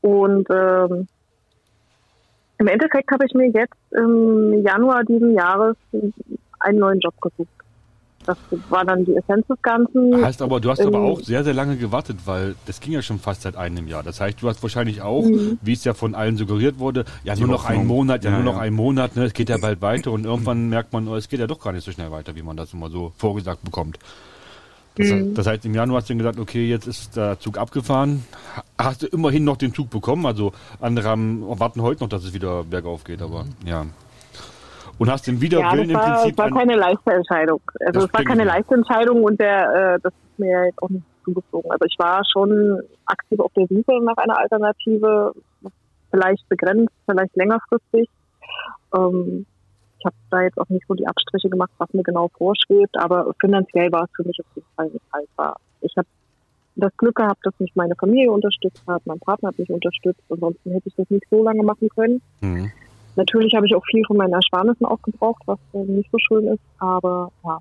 Und 0.00 0.48
ähm, 0.50 1.08
im 2.58 2.66
Endeffekt 2.66 3.10
habe 3.10 3.24
ich 3.26 3.34
mir 3.34 3.48
jetzt 3.50 3.74
im 3.92 4.62
Januar 4.64 5.04
diesen 5.04 5.34
Jahres 5.34 5.76
einen 6.60 6.78
neuen 6.78 7.00
Job 7.00 7.14
gesucht. 7.20 7.50
Das 8.28 8.36
war 8.68 8.84
dann 8.84 9.06
die 9.06 9.16
Essenz 9.16 9.46
des 9.46 9.56
Ganzen. 9.62 10.22
Heißt 10.22 10.42
aber, 10.42 10.60
du 10.60 10.68
hast 10.70 10.80
aber 10.80 10.98
Ähm, 10.98 11.04
auch 11.06 11.20
sehr, 11.20 11.44
sehr 11.44 11.54
lange 11.54 11.76
gewartet, 11.78 12.18
weil 12.26 12.56
das 12.66 12.78
ging 12.80 12.92
ja 12.92 13.00
schon 13.00 13.18
fast 13.18 13.40
seit 13.42 13.56
einem 13.56 13.88
Jahr. 13.88 14.02
Das 14.02 14.20
heißt, 14.20 14.42
du 14.42 14.48
hast 14.48 14.62
wahrscheinlich 14.62 15.00
auch, 15.00 15.22
Mhm. 15.24 15.58
wie 15.62 15.72
es 15.72 15.82
ja 15.84 15.94
von 15.94 16.14
allen 16.14 16.36
suggeriert 16.36 16.78
wurde, 16.78 17.06
ja 17.24 17.34
Die 17.34 17.40
nur 17.40 17.48
noch 17.50 17.64
einen. 17.64 17.86
Monat, 17.86 18.24
ja, 18.24 18.30
Ja, 18.30 18.36
nur 18.36 18.44
noch 18.44 18.56
ja. 18.56 18.60
einen 18.64 18.76
Monat, 18.76 19.16
ne, 19.16 19.24
es 19.24 19.32
geht 19.32 19.48
ja 19.48 19.56
bald 19.56 19.80
weiter 19.80 20.12
und 20.12 20.26
irgendwann 20.26 20.68
merkt 20.68 20.92
man, 20.92 21.08
oh, 21.08 21.16
es 21.16 21.28
geht 21.30 21.40
ja 21.40 21.46
doch 21.46 21.58
gar 21.58 21.72
nicht 21.72 21.84
so 21.84 21.90
schnell 21.90 22.10
weiter, 22.10 22.36
wie 22.36 22.42
man 22.42 22.56
das 22.58 22.74
immer 22.74 22.90
so 22.90 23.12
vorgesagt 23.16 23.64
bekommt. 23.64 23.98
Das, 24.96 25.06
Mhm. 25.08 25.34
das 25.34 25.46
heißt, 25.46 25.64
im 25.64 25.74
Januar 25.74 26.00
hast 26.00 26.08
du 26.10 26.12
dann 26.12 26.18
gesagt, 26.18 26.38
okay, 26.38 26.68
jetzt 26.68 26.86
ist 26.86 27.16
der 27.16 27.38
Zug 27.40 27.56
abgefahren. 27.56 28.24
Ha- 28.56 28.64
Hast 28.76 29.02
du 29.02 29.06
immerhin 29.06 29.44
noch 29.44 29.56
den 29.56 29.72
Zug 29.72 29.88
bekommen? 29.90 30.26
Also 30.26 30.52
andere 30.80 31.08
haben, 31.08 31.42
warten 31.58 31.80
heute 31.82 32.02
noch, 32.02 32.08
dass 32.10 32.24
es 32.24 32.34
wieder 32.34 32.62
bergauf 32.64 33.04
geht, 33.04 33.22
aber 33.22 33.46
ja. 33.64 33.86
Und 34.98 35.10
hast 35.10 35.26
den 35.26 35.36
ja, 35.36 35.40
Widerwillen 35.42 35.88
das 35.88 35.96
war, 35.96 36.04
im 36.06 36.12
das 36.12 36.20
Prinzip 36.22 36.38
war 36.38 36.46
an- 36.46 36.54
keine 36.54 36.76
leichte 36.76 37.12
Entscheidung. 37.12 37.60
Also 37.80 38.00
es 38.06 38.12
war 38.12 38.24
keine 38.24 38.44
leichte 38.44 38.74
Entscheidung 38.74 39.22
und 39.22 39.40
der, 39.40 39.94
äh, 39.94 39.98
das 40.02 40.12
ist 40.12 40.38
mir 40.38 40.66
jetzt 40.66 40.82
auch 40.82 40.88
nicht 40.90 41.04
zugeflogen. 41.24 41.70
Also 41.70 41.84
ich 41.84 41.96
war 41.98 42.22
schon 42.32 42.80
aktiv 43.06 43.38
auf 43.40 43.52
der 43.54 43.66
Suche 43.68 44.02
nach 44.02 44.16
einer 44.16 44.38
Alternative, 44.38 45.32
vielleicht 46.10 46.48
begrenzt, 46.48 46.92
vielleicht 47.08 47.36
längerfristig. 47.36 48.08
Ähm, 48.96 49.46
ich 49.98 50.04
habe 50.06 50.16
da 50.30 50.42
jetzt 50.42 50.58
auch 50.58 50.68
nicht 50.68 50.86
so 50.86 50.94
die 50.94 51.06
Abstriche 51.06 51.48
gemacht, 51.50 51.70
was 51.78 51.92
mir 51.92 52.02
genau 52.02 52.28
vorschwebt, 52.38 52.96
aber 52.98 53.32
finanziell 53.40 53.90
war 53.92 54.04
es 54.04 54.10
für 54.16 54.24
mich 54.24 54.38
auf 54.40 54.46
jeden 54.54 54.66
Fall 54.76 54.86
nicht 54.88 55.04
haltbar. 55.12 55.56
Ich 55.80 55.92
habe 55.96 56.06
das 56.76 56.96
Glück 56.96 57.16
gehabt, 57.16 57.44
dass 57.44 57.54
mich 57.58 57.72
meine 57.74 57.96
Familie 57.96 58.30
unterstützt 58.30 58.82
hat, 58.86 59.02
mein 59.06 59.18
Partner 59.18 59.48
hat 59.48 59.58
mich 59.58 59.68
unterstützt, 59.70 60.22
ansonsten 60.30 60.70
hätte 60.72 60.88
ich 60.88 60.94
das 60.94 61.10
nicht 61.10 61.26
so 61.30 61.42
lange 61.42 61.62
machen 61.64 61.88
können. 61.88 62.22
Mhm. 62.40 62.70
Natürlich 63.18 63.52
habe 63.54 63.66
ich 63.66 63.74
auch 63.74 63.84
viel 63.90 64.04
von 64.06 64.16
meinen 64.16 64.32
Ersparnissen 64.32 64.86
aufgebraucht, 64.86 65.42
was 65.46 65.58
äh, 65.74 65.78
nicht 65.78 66.08
so 66.12 66.18
schön 66.18 66.46
ist, 66.46 66.62
aber 66.78 67.30
ja. 67.44 67.58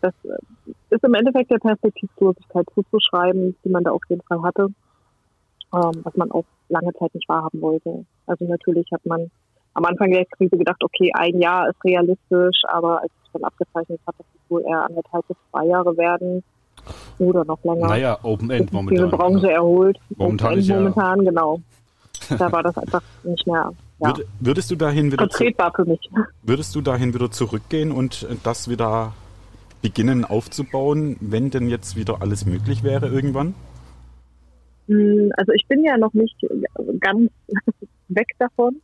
Das 0.00 0.12
äh, 0.24 0.72
ist 0.90 1.04
im 1.04 1.14
Endeffekt 1.14 1.50
der 1.50 1.58
Perspektivlosigkeit 1.58 2.66
zuzuschreiben, 2.74 3.54
die 3.64 3.68
man 3.68 3.84
da 3.84 3.92
auf 3.92 4.02
jeden 4.08 4.22
Fall 4.22 4.42
hatte, 4.42 4.66
ähm, 5.72 6.00
was 6.02 6.16
man 6.16 6.30
auch 6.32 6.44
lange 6.68 6.92
Zeit 6.94 7.14
nicht 7.14 7.28
wahrhaben 7.28 7.60
wollte. 7.60 8.04
Also 8.26 8.46
natürlich 8.46 8.86
hat 8.92 9.04
man 9.06 9.30
am 9.74 9.84
Anfang 9.84 10.10
der 10.10 10.24
Krise 10.24 10.56
gedacht, 10.56 10.82
okay, 10.82 11.12
ein 11.14 11.40
Jahr 11.40 11.68
ist 11.68 11.84
realistisch, 11.84 12.62
aber 12.66 13.02
als 13.02 13.12
es 13.24 13.32
dann 13.32 13.44
abgezeichnet 13.44 14.00
hat, 14.08 14.16
dass 14.18 14.26
es 14.34 14.50
wohl 14.50 14.62
eher 14.62 14.86
anderthalb 14.86 15.28
bis 15.28 15.36
zwei 15.52 15.66
Jahre 15.66 15.96
werden 15.96 16.42
oder 17.20 17.44
noch 17.44 17.62
länger, 17.62 17.86
Naja, 17.86 18.18
Open 18.24 18.50
End 18.50 18.70
sich 18.70 18.80
diese 18.88 19.02
momentan. 19.06 19.10
Branche 19.10 19.52
erholt. 19.52 19.98
Momentan 20.16 20.52
Und 20.54 20.58
ist 20.58 20.66
ja- 20.68 20.76
momentan, 20.76 21.24
genau. 21.24 21.60
Da 22.36 22.50
war 22.50 22.62
das 22.64 22.76
einfach 22.82 23.02
nicht 23.22 23.46
mehr 23.46 23.70
ja, 24.00 24.08
Würd, 24.08 24.26
würdest 24.40 24.70
du 24.70 24.76
dahin 24.76 25.06
wieder 25.12 25.28
vertretbar 25.28 25.72
für 25.74 25.84
mich. 25.84 26.00
würdest 26.42 26.74
du 26.74 26.80
dahin 26.80 27.14
wieder 27.14 27.30
zurückgehen 27.30 27.92
und 27.92 28.26
das 28.42 28.68
wieder 28.68 29.14
beginnen 29.82 30.24
aufzubauen, 30.24 31.16
wenn 31.20 31.50
denn 31.50 31.68
jetzt 31.68 31.96
wieder 31.96 32.20
alles 32.22 32.44
möglich 32.46 32.82
wäre 32.82 33.08
irgendwann? 33.08 33.54
Mm, 34.88 35.30
Also 35.36 35.52
ich 35.52 35.66
bin 35.68 35.84
ja 35.84 35.96
noch 35.96 36.12
nicht 36.14 36.36
ganz 37.00 37.30
weg 38.08 38.28
davon. 38.38 38.80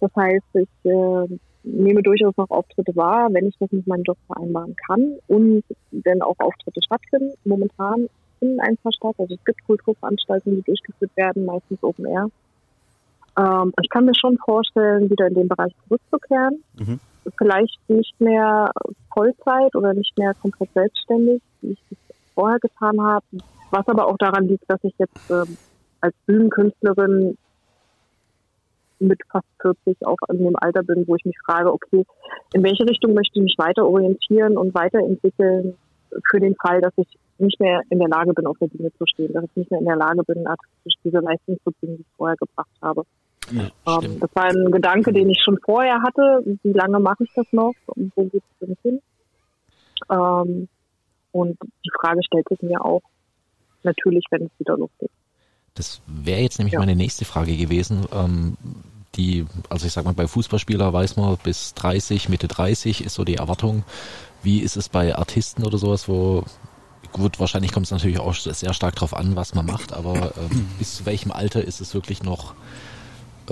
Das 0.00 0.10
heißt, 0.16 0.44
ich 0.54 0.68
äh, 0.90 1.38
nehme 1.64 2.02
durchaus 2.02 2.36
noch 2.36 2.50
Auftritte 2.50 2.94
wahr, 2.96 3.28
wenn 3.32 3.46
ich 3.46 3.56
das 3.58 3.70
mit 3.70 3.86
meinem 3.86 4.02
Job 4.02 4.18
vereinbaren 4.26 4.74
kann 4.86 5.16
und 5.28 5.62
wenn 5.90 6.22
auch 6.22 6.36
Auftritte 6.38 6.80
stattfinden. 6.84 7.32
Momentan 7.44 8.08
in 8.40 8.58
ein 8.60 8.76
paar 8.78 8.92
Stadt, 8.92 9.14
also 9.18 9.34
es 9.34 9.44
gibt 9.44 9.64
Kulturveranstaltungen, 9.64 10.58
die 10.58 10.64
durchgeführt 10.64 11.16
werden, 11.16 11.44
meistens 11.44 11.82
Open 11.82 12.06
Air. 12.06 12.28
Ähm, 13.38 13.72
ich 13.80 13.88
kann 13.88 14.04
mir 14.04 14.14
schon 14.14 14.38
vorstellen, 14.38 15.10
wieder 15.10 15.26
in 15.26 15.34
den 15.34 15.48
Bereich 15.48 15.72
zurückzukehren. 15.84 16.62
Mhm. 16.78 17.00
Vielleicht 17.38 17.78
nicht 17.88 18.20
mehr 18.20 18.70
Vollzeit 19.14 19.74
oder 19.74 19.94
nicht 19.94 20.16
mehr 20.18 20.34
komplett 20.34 20.70
selbstständig, 20.74 21.40
wie 21.60 21.72
ich 21.72 21.82
das 21.88 21.98
vorher 22.34 22.58
getan 22.58 23.00
habe. 23.00 23.24
Was 23.70 23.86
aber 23.88 24.06
auch 24.06 24.18
daran 24.18 24.48
liegt, 24.48 24.68
dass 24.68 24.80
ich 24.82 24.94
jetzt 24.98 25.30
ähm, 25.30 25.56
als 26.00 26.14
Bühnenkünstlerin 26.26 27.38
mit 28.98 29.20
fast 29.30 29.46
40 29.60 30.06
auch 30.06 30.18
in 30.30 30.44
dem 30.44 30.56
Alter 30.56 30.82
bin, 30.82 31.06
wo 31.06 31.16
ich 31.16 31.24
mich 31.24 31.36
frage, 31.44 31.72
okay, 31.72 32.04
in 32.52 32.62
welche 32.62 32.84
Richtung 32.84 33.14
möchte 33.14 33.38
ich 33.38 33.42
mich 33.42 33.54
weiter 33.58 33.86
orientieren 33.86 34.56
und 34.56 34.74
weiterentwickeln 34.74 35.74
für 36.30 36.40
den 36.40 36.54
Fall, 36.56 36.80
dass 36.80 36.92
ich 36.96 37.08
nicht 37.38 37.58
mehr 37.60 37.82
in 37.90 37.98
der 37.98 38.08
Lage 38.08 38.32
bin, 38.32 38.46
auf 38.46 38.58
der 38.58 38.68
Bühne 38.68 38.92
zu 38.96 39.06
stehen, 39.06 39.32
dass 39.32 39.44
ich 39.44 39.56
nicht 39.56 39.70
mehr 39.70 39.80
in 39.80 39.86
der 39.86 39.96
Lage 39.96 40.22
bin, 40.24 40.46
artistisch 40.46 40.94
diese 41.04 41.18
Leistung 41.18 41.58
zu 41.64 41.72
bringen, 41.72 41.96
die 41.96 42.02
ich 42.02 42.16
vorher 42.16 42.36
gebracht 42.36 42.70
habe. 42.80 43.04
Ja, 43.52 43.98
Ähm, 43.98 44.20
das 44.20 44.30
war 44.34 44.44
ein 44.44 44.70
Gedanke, 44.70 45.12
den 45.12 45.28
ich 45.30 45.40
schon 45.44 45.58
vorher 45.64 46.02
hatte. 46.02 46.42
Wie 46.62 46.72
lange 46.72 47.00
mache 47.00 47.24
ich 47.24 47.30
das 47.34 47.46
noch 47.52 47.74
und 47.86 48.12
wo 48.16 48.24
geht 48.24 48.42
es 48.42 48.66
denn 48.66 48.76
hin? 48.82 49.00
Ähm, 50.10 50.68
und 51.32 51.58
die 51.84 51.90
Frage 52.00 52.20
stellt 52.24 52.48
sich 52.48 52.62
mir 52.62 52.84
auch 52.84 53.02
natürlich, 53.82 54.24
wenn 54.30 54.44
es 54.44 54.50
wieder 54.58 54.76
losgeht. 54.76 55.10
Das 55.74 56.02
wäre 56.06 56.40
jetzt 56.40 56.58
nämlich 56.58 56.74
Ja. 56.74 56.80
meine 56.80 56.96
nächste 56.96 57.24
Frage 57.24 57.56
gewesen. 57.56 58.06
Ähm, 58.12 58.56
die, 59.14 59.46
also 59.68 59.86
ich 59.86 59.92
sag 59.92 60.04
mal, 60.04 60.14
bei 60.14 60.26
Fußballspieler 60.26 60.92
weiß 60.92 61.16
man, 61.16 61.36
bis 61.42 61.74
30, 61.74 62.28
Mitte 62.28 62.48
30 62.48 63.04
ist 63.04 63.14
so 63.14 63.24
die 63.24 63.36
Erwartung. 63.36 63.84
Wie 64.42 64.60
ist 64.60 64.76
es 64.76 64.88
bei 64.88 65.14
Artisten 65.14 65.64
oder 65.64 65.78
sowas, 65.78 66.08
wo 66.08 66.44
gut, 67.12 67.38
wahrscheinlich 67.38 67.72
kommt 67.72 67.86
es 67.86 67.92
natürlich 67.92 68.18
auch 68.18 68.34
sehr 68.34 68.72
stark 68.72 68.96
drauf 68.96 69.14
an, 69.14 69.36
was 69.36 69.54
man 69.54 69.66
macht, 69.66 69.92
aber 69.92 70.32
ähm, 70.36 70.66
bis 70.78 70.96
zu 70.96 71.06
welchem 71.06 71.30
Alter 71.30 71.62
ist 71.62 71.80
es 71.80 71.94
wirklich 71.94 72.22
noch 72.22 72.54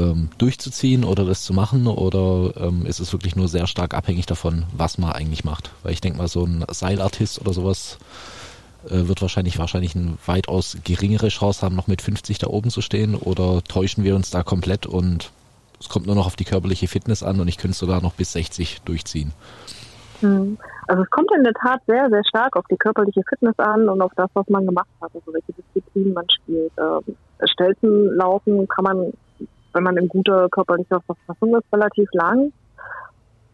ähm, 0.00 0.30
durchzuziehen 0.38 1.04
oder 1.04 1.24
das 1.24 1.42
zu 1.42 1.52
machen 1.52 1.86
oder 1.86 2.54
ähm, 2.56 2.86
ist 2.86 3.00
es 3.00 3.12
wirklich 3.12 3.36
nur 3.36 3.48
sehr 3.48 3.66
stark 3.66 3.94
abhängig 3.94 4.26
davon, 4.26 4.64
was 4.76 4.98
man 4.98 5.12
eigentlich 5.12 5.44
macht? 5.44 5.70
Weil 5.82 5.92
ich 5.92 6.00
denke 6.00 6.18
mal, 6.18 6.28
so 6.28 6.44
ein 6.44 6.64
Seilartist 6.70 7.40
oder 7.40 7.52
sowas, 7.52 7.98
äh, 8.86 9.08
wird 9.08 9.20
wahrscheinlich 9.20 9.58
wahrscheinlich 9.58 9.94
eine 9.94 10.16
weitaus 10.24 10.78
geringere 10.84 11.28
Chance 11.28 11.62
haben, 11.62 11.76
noch 11.76 11.86
mit 11.86 12.00
50 12.00 12.38
da 12.38 12.46
oben 12.46 12.70
zu 12.70 12.80
stehen. 12.80 13.14
Oder 13.14 13.62
täuschen 13.62 14.04
wir 14.04 14.16
uns 14.16 14.30
da 14.30 14.42
komplett 14.42 14.86
und 14.86 15.30
es 15.78 15.88
kommt 15.88 16.06
nur 16.06 16.14
noch 16.14 16.26
auf 16.26 16.36
die 16.36 16.44
körperliche 16.44 16.88
Fitness 16.88 17.22
an 17.22 17.40
und 17.40 17.48
ich 17.48 17.58
könnte 17.58 17.76
sogar 17.76 18.02
noch 18.02 18.14
bis 18.14 18.32
60 18.32 18.82
durchziehen. 18.84 19.32
Hm. 20.20 20.58
Also 20.86 21.02
es 21.02 21.10
kommt 21.10 21.30
in 21.36 21.44
der 21.44 21.54
Tat 21.54 21.80
sehr, 21.86 22.08
sehr 22.10 22.22
stark 22.24 22.56
auf 22.56 22.64
die 22.70 22.76
körperliche 22.76 23.22
Fitness 23.28 23.58
an 23.58 23.88
und 23.88 24.02
auf 24.02 24.12
das, 24.16 24.28
was 24.34 24.48
man 24.48 24.66
gemacht 24.66 24.88
hat, 25.00 25.10
also 25.14 25.32
welche 25.32 25.52
Disziplin 25.52 26.12
man 26.12 26.26
spielt. 26.28 26.72
Ähm, 26.78 27.16
Stelzen 27.44 28.16
laufen 28.16 28.68
kann 28.68 28.84
man, 28.84 29.12
wenn 29.72 29.82
man 29.82 29.96
in 29.96 30.08
guter 30.08 30.48
körperlicher 30.48 31.00
Verfassung 31.00 31.56
ist, 31.56 31.72
relativ 31.72 32.08
lang. 32.12 32.52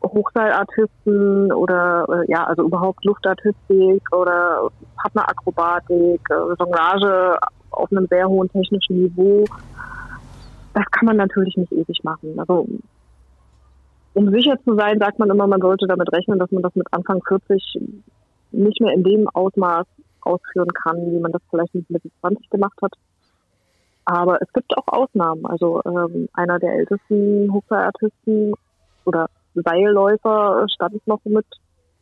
Hochseilartisten 0.02 1.52
oder 1.52 2.06
äh, 2.08 2.30
ja, 2.30 2.44
also 2.44 2.62
überhaupt 2.64 3.04
Luftartistik 3.04 4.02
oder 4.12 4.70
Partnerakrobatik, 4.96 6.20
äh, 6.30 6.54
Jonglage 6.58 7.38
auf 7.70 7.90
einem 7.90 8.06
sehr 8.06 8.28
hohen 8.28 8.50
technischen 8.50 9.02
Niveau. 9.02 9.44
Das 10.74 10.84
kann 10.92 11.06
man 11.06 11.16
natürlich 11.16 11.56
nicht 11.56 11.72
ewig 11.72 12.04
machen. 12.04 12.38
Also 12.38 12.68
um 14.14 14.30
sicher 14.30 14.56
zu 14.64 14.74
sein, 14.76 14.98
sagt 14.98 15.18
man 15.18 15.30
immer, 15.30 15.46
man 15.46 15.60
sollte 15.60 15.86
damit 15.86 16.10
rechnen, 16.12 16.38
dass 16.38 16.50
man 16.50 16.62
das 16.62 16.74
mit 16.74 16.86
Anfang 16.92 17.20
40 17.26 17.80
nicht 18.52 18.80
mehr 18.80 18.94
in 18.94 19.04
dem 19.04 19.28
Ausmaß 19.28 19.86
ausführen 20.22 20.72
kann, 20.72 20.96
wie 21.12 21.20
man 21.20 21.32
das 21.32 21.42
vielleicht 21.50 21.74
mit 21.74 21.88
Mitte 21.90 22.10
20 22.20 22.48
gemacht 22.50 22.78
hat. 22.82 22.92
Aber 24.06 24.40
es 24.40 24.52
gibt 24.52 24.76
auch 24.76 24.86
Ausnahmen. 24.86 25.44
Also 25.46 25.82
ähm, 25.84 26.28
einer 26.32 26.58
der 26.58 26.72
ältesten 26.72 27.52
Hochseilartisten 27.52 28.54
oder 29.04 29.28
Seilläufer 29.54 30.66
stand 30.68 31.06
noch 31.06 31.20
mit 31.24 31.46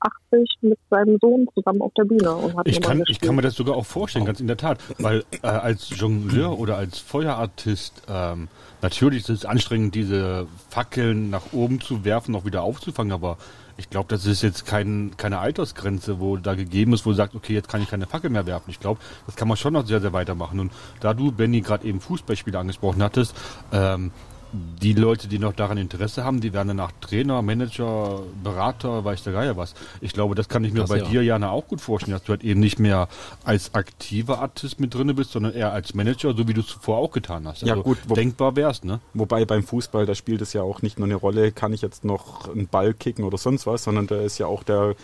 80 0.01 0.49
mit 0.61 0.79
seinem 0.91 1.19
Sohn 1.19 1.49
zusammen 1.55 1.81
auf 1.81 1.93
der 1.95 2.05
Bühne 2.05 2.35
und 2.35 2.57
hat 2.57 2.69
ich 2.69 2.81
kann, 2.81 3.03
ich 3.09 3.21
kann 3.21 3.35
mir 3.37 3.43
das 3.43 3.55
sogar 3.55 3.75
auch 3.75 3.87
vorstellen, 3.87 4.27
ganz 4.27 4.41
in 4.41 4.47
der 4.47 4.59
Tat, 4.59 4.79
weil 4.99 5.25
äh, 5.43 5.47
als 5.47 5.99
Jongleur 5.99 6.59
oder 6.59 6.77
als 6.77 6.99
Feuerartist 6.99 8.03
ähm, 8.09 8.49
natürlich 8.83 9.21
ist 9.21 9.31
es 9.31 9.45
anstrengend, 9.47 9.95
diese 9.95 10.47
Fackeln 10.69 11.31
nach 11.31 11.53
oben 11.53 11.81
zu 11.81 12.05
werfen, 12.05 12.33
noch 12.33 12.45
wieder 12.45 12.63
aufzufangen, 12.63 13.13
aber 13.13 13.39
ich 13.77 13.91
glaube, 13.91 14.09
das 14.09 14.27
ist 14.27 14.43
jetzt 14.43 14.67
kein, 14.67 15.13
keine 15.17 15.39
Altersgrenze, 15.39 16.21
wo 16.21 16.37
da 16.37 16.55
gegeben 16.55 16.93
ist, 16.93 17.05
wo 17.07 17.11
du 17.11 17.17
sagst, 17.17 17.35
okay, 17.35 17.55
jetzt 17.55 17.69
kann 17.69 17.83
ich 17.83 17.89
keine 17.89 18.07
Fackel 18.07 18.31
mehr 18.31 18.47
werfen. 18.47 18.71
Ich 18.71 18.81
glaube, 18.81 19.01
das 19.27 19.35
kann 19.37 19.49
man 19.49 19.57
schon 19.57 19.73
noch 19.73 19.87
sehr, 19.87 20.01
sehr 20.01 20.13
weitermachen. 20.13 20.61
Und 20.61 20.73
da 21.01 21.15
du, 21.15 21.33
Benny, 21.33 21.61
gerade 21.61 21.87
eben 21.87 22.01
Fußballspieler 22.01 22.61
angesprochen 22.61 23.03
hattest, 23.03 23.35
ähm, 23.73 24.13
die 24.55 24.93
Leute, 24.93 25.27
die 25.29 25.39
noch 25.39 25.53
daran 25.53 25.79
Interesse 25.79 26.25
haben, 26.25 26.41
die 26.41 26.53
werden 26.53 26.69
danach 26.69 26.93
Trainer, 27.01 27.43
Manager, 27.43 28.23
Berater, 28.43 29.05
weiß 29.05 29.25
der 29.25 29.33
Geier 29.33 29.57
was. 29.57 29.75
Ich 30.01 30.13
glaube, 30.13 30.35
das 30.35 30.49
kann 30.49 30.65
ich 30.65 30.73
mir 30.73 30.81
das 30.81 30.91
bei 30.91 30.99
ja. 30.99 31.05
dir, 31.05 31.23
Jana, 31.25 31.51
auch 31.51 31.67
gut 31.67 31.81
vorstellen, 31.81 32.13
dass 32.13 32.23
du 32.23 32.31
halt 32.31 32.45
eben 32.45 32.61
nicht 32.61 32.79
mehr 32.79 33.09
als 33.45 33.75
aktiver 33.75 34.41
Artist 34.41 34.79
mit 34.79 34.95
drin 34.95 35.15
bist, 35.17 35.33
sondern 35.33 35.55
eher 35.55 35.73
als 35.73 35.95
Manager, 35.95 36.35
so 36.35 36.47
wie 36.47 36.55
du 36.55 36.61
es 36.61 36.69
zuvor 36.69 36.99
auch 36.99 37.11
getan 37.11 37.47
hast. 37.49 37.63
Also 37.63 37.75
ja, 37.75 37.81
gut. 37.81 37.99
Wo, 38.07 38.15
denkbar 38.15 38.55
wärst, 38.57 38.85
ne? 38.85 39.01
Wobei 39.13 39.45
beim 39.45 39.65
Fußball, 39.65 40.07
da 40.07 40.15
spielt 40.15 40.41
es 40.43 40.53
ja 40.53 40.63
auch 40.63 40.83
nicht 40.83 40.99
nur 40.99 41.09
eine 41.09 41.17
Rolle, 41.17 41.51
kann 41.51 41.73
ich 41.73 41.83
jetzt 41.83 42.05
noch 42.05 42.49
einen 42.49 42.69
Ball 42.69 42.95
kicken 42.95 43.25
oder 43.25 43.39
sonst 43.39 43.67
was, 43.67 43.85
sondern 43.85 44.07
da 44.07 44.21
ist 44.21 44.39
ja 44.39 44.47
auch 44.47 44.63
der 44.63 44.95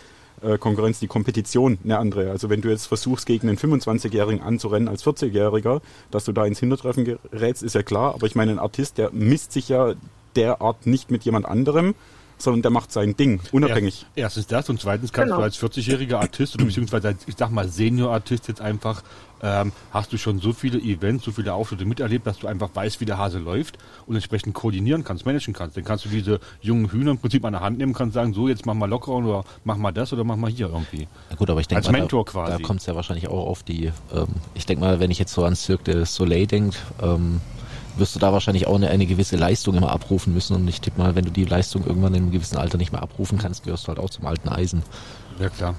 äh, 0.41 0.57
Konkurrenz, 0.57 0.99
die 0.99 1.07
Kompetition 1.07 1.77
eine 1.83 1.97
andere. 1.97 2.31
Also 2.31 2.49
wenn 2.49 2.61
du 2.61 2.69
jetzt 2.69 2.87
versuchst, 2.87 3.25
gegen 3.25 3.47
einen 3.47 3.57
25-Jährigen 3.57 4.41
anzurennen 4.41 4.87
als 4.87 5.05
40-Jähriger, 5.05 5.81
dass 6.09 6.25
du 6.25 6.31
da 6.31 6.45
ins 6.45 6.59
Hintertreffen 6.59 7.05
gerätst, 7.05 7.63
ist 7.63 7.75
ja 7.75 7.83
klar. 7.83 8.13
Aber 8.13 8.27
ich 8.27 8.35
meine, 8.35 8.51
ein 8.51 8.59
Artist, 8.59 8.97
der 8.97 9.11
misst 9.11 9.51
sich 9.51 9.69
ja 9.69 9.93
derart 10.35 10.85
nicht 10.85 11.11
mit 11.11 11.23
jemand 11.23 11.45
anderem, 11.45 11.95
sondern 12.43 12.61
der 12.61 12.71
macht 12.71 12.91
sein 12.91 13.15
Ding, 13.15 13.39
unabhängig. 13.51 14.05
Erstens 14.15 14.47
das 14.47 14.69
und 14.69 14.79
zweitens 14.79 15.11
kannst 15.11 15.27
genau. 15.27 15.37
du 15.37 15.43
als 15.43 15.61
40-jähriger 15.61 16.17
Artist 16.17 16.55
oder 16.55 16.65
beziehungsweise 16.65 17.09
als, 17.09 17.27
ich 17.27 17.35
sag 17.37 17.51
mal, 17.51 17.67
Senior-Artist 17.67 18.47
jetzt 18.47 18.61
einfach, 18.61 19.03
ähm, 19.43 19.71
hast 19.91 20.13
du 20.13 20.17
schon 20.17 20.39
so 20.39 20.53
viele 20.53 20.79
Events, 20.79 21.25
so 21.25 21.31
viele 21.31 21.53
Auftritte 21.53 21.85
miterlebt, 21.85 22.27
dass 22.27 22.39
du 22.39 22.47
einfach 22.47 22.69
weißt, 22.73 23.01
wie 23.01 23.05
der 23.05 23.17
Hase 23.17 23.39
läuft 23.39 23.77
und 24.05 24.15
entsprechend 24.15 24.53
koordinieren 24.53 25.03
kannst, 25.03 25.25
managen 25.25 25.53
kannst. 25.53 25.77
Dann 25.77 25.83
kannst 25.83 26.05
du 26.05 26.09
diese 26.09 26.39
jungen 26.61 26.91
Hühner 26.91 27.11
im 27.11 27.17
Prinzip 27.17 27.43
an 27.45 27.53
der 27.53 27.61
Hand 27.61 27.77
nehmen, 27.77 27.93
kannst 27.93 28.13
sagen, 28.13 28.33
so, 28.33 28.47
jetzt 28.47 28.65
mach 28.65 28.73
mal 28.73 28.89
locker 28.89 29.13
oder 29.13 29.43
mach 29.63 29.77
mal 29.77 29.91
das 29.91 30.13
oder 30.13 30.23
mach 30.23 30.35
mal 30.35 30.51
hier 30.51 30.67
irgendwie. 30.67 31.07
Na 31.29 31.35
gut, 31.35 31.49
aber 31.49 31.59
ich 31.59 31.67
denke 31.67 31.85
Als 31.85 31.91
Mentor 31.91 32.25
da, 32.25 32.31
quasi. 32.31 32.51
Da 32.51 32.59
kommt 32.59 32.81
es 32.81 32.85
ja 32.85 32.95
wahrscheinlich 32.95 33.27
auch 33.27 33.47
auf 33.47 33.63
die, 33.63 33.91
ähm, 34.13 34.27
ich 34.53 34.65
denke 34.65 34.83
mal, 34.83 34.99
wenn 34.99 35.11
ich 35.11 35.19
jetzt 35.19 35.33
so 35.33 35.43
an 35.43 35.55
Cirque 35.55 35.83
du 35.83 36.05
Soleil 36.05 36.47
denke, 36.47 36.77
ähm, 37.01 37.41
wirst 37.97 38.15
du 38.15 38.19
da 38.19 38.33
wahrscheinlich 38.33 38.67
auch 38.67 38.75
eine, 38.75 38.89
eine 38.89 39.05
gewisse 39.05 39.35
Leistung 39.35 39.75
immer 39.75 39.91
abrufen 39.91 40.33
müssen. 40.33 40.55
Und 40.55 40.67
ich 40.67 40.81
tippe 40.81 40.99
mal, 40.99 41.15
wenn 41.15 41.25
du 41.25 41.31
die 41.31 41.45
Leistung 41.45 41.85
irgendwann 41.85 42.13
in 42.13 42.23
einem 42.23 42.31
gewissen 42.31 42.57
Alter 42.57 42.77
nicht 42.77 42.91
mehr 42.91 43.01
abrufen 43.01 43.37
kannst, 43.37 43.63
gehörst 43.63 43.85
du 43.85 43.89
halt 43.89 43.99
auch 43.99 44.09
zum 44.09 44.25
alten 44.25 44.49
Eisen. 44.49 44.83
Ja, 45.39 45.49
klar. 45.49 45.75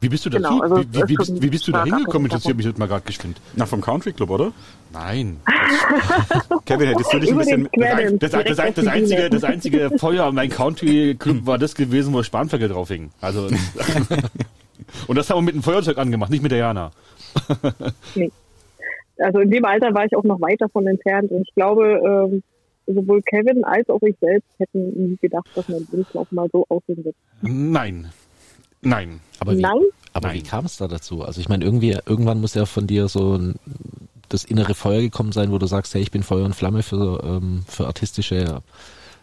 Wie 0.00 0.10
bist 0.10 0.26
du 0.26 0.30
dazu? 0.30 0.42
Genau, 0.42 0.60
also 0.60 0.76
wie, 0.76 0.92
wie, 0.92 1.08
wie, 1.08 1.14
bist, 1.16 1.42
wie, 1.42 1.48
bist, 1.48 1.66
du 1.66 1.72
da 1.72 1.84
hingekommen? 1.84 2.26
Interessiert 2.26 2.56
mich 2.56 2.66
jetzt 2.66 2.78
mal 2.78 2.86
gerade 2.86 3.04
geschwind. 3.04 3.40
Na, 3.54 3.64
vom 3.64 3.80
Country 3.80 4.12
Club, 4.12 4.28
oder? 4.28 4.52
Nein. 4.92 5.40
Kevin, 6.66 6.88
hättest 6.88 7.12
du 7.12 7.18
dich 7.18 7.30
ein 7.30 7.38
bisschen... 7.38 7.68
Das, 8.18 8.30
das, 8.30 8.56
das, 8.56 8.74
das, 8.74 8.86
einzige, 8.86 9.30
das 9.30 9.44
einzige 9.44 9.90
Feuer 9.98 10.26
an 10.26 10.34
meinem 10.34 10.50
Country 10.50 11.16
Club 11.18 11.46
war 11.46 11.56
das 11.56 11.74
gewesen, 11.74 12.12
wo 12.12 12.22
Spanferkel 12.22 12.68
drauf 12.68 12.88
hing. 12.88 13.10
Also, 13.22 13.48
und 15.06 15.16
das 15.16 15.30
haben 15.30 15.38
wir 15.38 15.42
mit 15.42 15.54
dem 15.54 15.62
Feuerzeug 15.62 15.96
angemacht, 15.96 16.30
nicht 16.30 16.42
mit 16.42 16.52
der 16.52 16.58
Jana. 16.58 16.90
nee 18.14 18.30
also 19.18 19.40
in 19.40 19.50
dem 19.50 19.64
Alter 19.64 19.94
war 19.94 20.04
ich 20.04 20.16
auch 20.16 20.24
noch 20.24 20.40
weit 20.40 20.60
davon 20.60 20.86
entfernt 20.86 21.30
und 21.30 21.42
ich 21.42 21.54
glaube, 21.54 22.00
ähm, 22.04 22.42
sowohl 22.86 23.22
Kevin 23.22 23.64
als 23.64 23.88
auch 23.88 24.02
ich 24.02 24.16
selbst 24.20 24.48
hätten 24.58 25.10
nie 25.10 25.16
gedacht, 25.16 25.48
dass 25.54 25.68
mein 25.68 25.86
Lebenslauf 25.90 26.30
mal 26.32 26.48
so 26.52 26.64
aussehen 26.68 27.04
wird. 27.04 27.16
Nein. 27.42 28.10
Nein. 28.82 29.20
Aber 29.40 29.56
wie, 29.56 29.60
Nein? 29.60 29.82
Aber 30.12 30.28
Nein. 30.28 30.36
wie 30.36 30.42
kam 30.42 30.64
es 30.64 30.76
da 30.76 30.86
dazu? 30.86 31.22
Also 31.22 31.40
ich 31.40 31.48
meine, 31.48 31.64
irgendwie, 31.64 31.98
irgendwann 32.06 32.40
muss 32.40 32.54
ja 32.54 32.66
von 32.66 32.86
dir 32.86 33.08
so 33.08 33.36
ein, 33.36 33.56
das 34.28 34.44
innere 34.44 34.74
Feuer 34.74 35.00
gekommen 35.00 35.32
sein, 35.32 35.50
wo 35.50 35.58
du 35.58 35.66
sagst, 35.66 35.94
hey, 35.94 36.02
ich 36.02 36.10
bin 36.10 36.22
Feuer 36.22 36.44
und 36.44 36.54
Flamme 36.54 36.82
für, 36.82 37.22
ähm, 37.24 37.64
für 37.66 37.86
artistische 37.86 38.62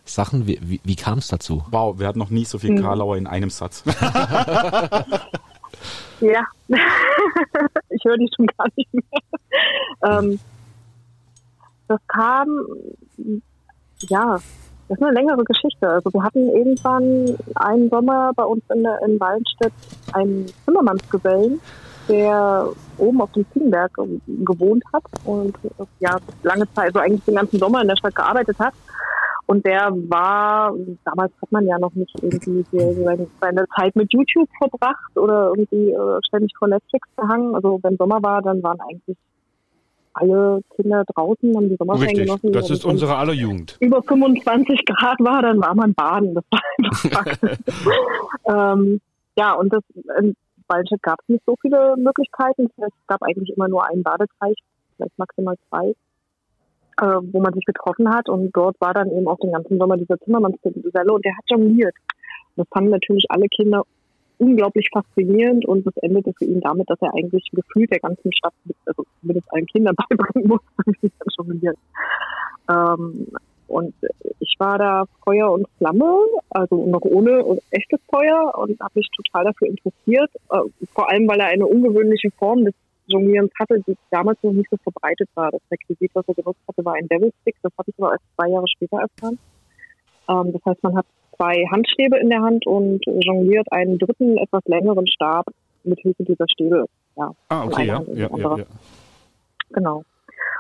Sachen. 0.06 0.48
Wie, 0.48 0.60
wie, 0.62 0.82
wie 0.84 0.96
kam 0.96 1.20
es 1.20 1.28
dazu? 1.28 1.64
Wow, 1.72 2.00
wir 2.00 2.08
hatten 2.08 2.20
noch 2.20 2.30
nie 2.30 2.46
so 2.46 2.60
viel 2.60 2.72
hm. 2.72 2.82
Karlauer 2.82 3.18
in 3.18 3.28
einem 3.28 3.50
Satz. 3.50 3.84
Ja, 6.20 6.46
ich 6.68 8.04
höre 8.06 8.18
die 8.18 8.30
schon 8.36 8.48
gar 8.58 8.68
nicht 8.76 8.94
mehr. 8.94 9.04
Ähm, 10.04 10.40
das 11.88 12.00
kam, 12.08 12.48
ja, 14.02 14.40
das 14.88 14.98
ist 14.98 15.04
eine 15.04 15.14
längere 15.14 15.44
Geschichte. 15.44 15.90
Also 15.90 16.12
wir 16.14 16.24
hatten 16.24 16.50
irgendwann 16.50 17.38
einen 17.56 17.90
Sommer 17.90 18.32
bei 18.36 18.44
uns 18.44 18.64
in, 18.74 18.84
der, 18.84 19.02
in 19.06 19.20
Wallenstedt 19.20 19.74
einen 20.14 20.46
Zimmermannsgesellen, 20.66 21.60
der 22.10 22.68
oben 22.98 23.22
auf 23.22 23.32
dem 23.32 23.46
Ziegenberg 23.54 23.92
gewohnt 24.28 24.84
hat 24.94 25.04
und 25.26 25.58
ja 26.00 26.18
lange 26.44 26.72
Zeit, 26.74 26.88
also 26.88 27.00
eigentlich 27.00 27.24
den 27.24 27.36
ganzen 27.36 27.60
Sommer 27.60 27.82
in 27.82 27.88
der 27.88 27.96
Stadt 27.96 28.16
gearbeitet 28.16 28.58
hat. 28.60 28.74
Und 29.54 29.64
der 29.68 29.92
war, 30.10 30.74
damals 31.06 31.32
hat 31.40 31.52
man 31.52 31.68
ja 31.68 31.78
noch 31.78 31.94
nicht 31.94 32.12
irgendwie 32.24 32.66
seine, 32.72 33.28
seine 33.40 33.66
Zeit 33.76 33.96
mit 33.96 34.12
YouTube 34.12 34.50
verbracht 34.58 35.16
oder 35.16 35.50
irgendwie 35.56 35.92
äh, 35.92 36.20
ständig 36.26 36.52
vor 36.58 36.70
Netflix 36.70 37.08
gehangen. 37.16 37.54
Also 37.54 37.80
wenn 37.84 37.96
Sommer 37.98 38.24
war, 38.24 38.42
dann 38.42 38.64
waren 38.64 38.80
eigentlich 38.82 39.16
alle 40.16 40.62
Kinder 40.76 41.04
draußen, 41.14 41.56
haben 41.56 41.70
die 41.70 41.76
Sommerferien 41.76 42.26
genossen. 42.26 42.52
Das 42.52 42.72
ist 42.72 42.84
unsere 42.84 43.16
aller 43.16 43.34
Jugend. 43.34 43.78
Über 43.80 44.02
25 44.02 44.86
Grad 44.88 45.20
war, 45.20 45.44
dann 45.44 45.62
war 45.62 45.76
man 45.76 45.94
baden. 45.94 46.34
Das 46.34 46.46
war 46.50 47.28
einfach 47.28 47.38
ähm, 48.76 49.02
Ja, 49.38 49.54
und 49.54 49.72
das, 49.72 49.84
in 50.20 50.36
Waldstadt 50.68 51.04
gab 51.04 51.20
es 51.22 51.30
nicht 51.30 51.44
so 51.46 51.56
viele 51.62 51.94
Möglichkeiten. 51.98 52.72
Es 52.78 52.92
gab 53.06 53.22
eigentlich 53.22 53.56
immer 53.56 53.68
nur 53.68 53.88
einen 53.88 54.02
Badeteich, 54.02 54.56
vielleicht 54.98 55.20
maximal 55.20 55.56
zwei 55.70 55.94
äh, 57.02 57.06
wo 57.32 57.42
man 57.42 57.54
sich 57.54 57.66
getroffen 57.66 58.10
hat. 58.10 58.30
Und 58.30 58.52
dort 58.54 58.80
war 58.80 58.94
dann 58.94 59.12
eben 59.12 59.28
auch 59.28 59.40
den 59.40 59.52
ganzen 59.52 59.78
Sommer 59.78 59.98
dieser 59.98 60.20
Zimmermannsgeselle 60.20 61.12
und 61.12 61.26
der 61.26 61.36
hat 61.36 61.46
jongliert. 61.50 61.96
Das 62.56 62.68
fanden 62.70 62.92
natürlich 62.92 63.26
alle 63.30 63.48
Kinder 63.48 63.84
unglaublich 64.38 64.90
faszinierend 64.92 65.66
und 65.66 65.86
das 65.86 65.96
endete 65.98 66.34
für 66.38 66.46
ihn 66.46 66.62
damit, 66.62 66.90
dass 66.90 67.02
er 67.02 67.14
eigentlich 67.14 67.50
gefühlt 67.52 67.92
der 67.92 68.00
ganzen 68.00 68.32
Stadt, 68.34 68.54
also 68.86 69.06
zumindest 69.22 69.52
allen 69.54 69.66
Kindern 69.68 69.96
beibringen 70.10 70.50
musste, 70.50 70.68
wie 71.02 71.12
er 71.20 71.26
jongliert. 71.38 71.78
Ähm, 72.70 73.28
und 73.68 73.96
ich 74.40 74.56
war 74.60 74.78
da 74.78 75.06
Feuer 75.24 75.52
und 75.52 75.68
Flamme, 75.78 76.16
also 76.50 76.86
noch 76.86 77.02
ohne 77.02 77.60
echtes 77.72 78.00
Feuer 78.10 78.54
und 78.58 78.80
habe 78.80 78.92
mich 78.96 79.10
total 79.16 79.46
dafür 79.46 79.70
interessiert, 79.70 80.30
äh, 80.52 80.86
vor 80.94 81.10
allem 81.10 81.28
weil 81.28 81.40
er 81.40 81.48
eine 81.48 81.66
ungewöhnliche 81.66 82.30
Form 82.38 82.66
des 82.66 82.76
Jonglierens 83.08 83.52
hatte, 83.60 83.82
die 83.88 83.98
damals 84.12 84.38
noch 84.44 84.54
nicht 84.54 84.70
so 84.70 84.78
verbreitet 84.78 85.30
war. 85.36 85.52
Das 85.52 85.62
Requisit, 85.72 86.12
was 86.14 86.28
er 86.28 86.34
genutzt 86.36 86.62
hatte, 86.68 86.86
war 86.86 86.94
ein 86.96 87.08
Devil 87.08 87.32
Stick. 87.42 87.56
Das 87.62 87.72
habe 87.78 87.90
ich 87.90 87.96
aber 87.98 88.14
erst 88.14 88.24
zwei 88.36 88.50
Jahre 88.50 88.68
später 88.68 88.98
erfahren. 88.98 89.40
Ähm, 90.30 90.54
das 90.54 90.62
heißt, 90.66 90.84
man 90.84 90.98
hat 90.98 91.06
zwei 91.36 91.66
Handstäbe 91.72 92.18
in 92.18 92.30
der 92.30 92.42
Hand 92.42 92.66
und 92.66 93.02
jongliert 93.06 93.72
einen 93.72 93.98
dritten, 93.98 94.38
etwas 94.38 94.64
längeren 94.66 95.08
Stab 95.08 95.46
mit 95.84 96.00
Hilfe 96.00 96.24
dieser 96.24 96.48
Stäbe. 96.48 96.86
Ja, 97.18 97.32
ah, 97.50 97.66
okay, 97.66 97.86
ja. 97.86 98.02
Ja, 98.14 98.30
ja, 98.36 98.58
ja. 98.58 98.66
Genau. 99.72 100.04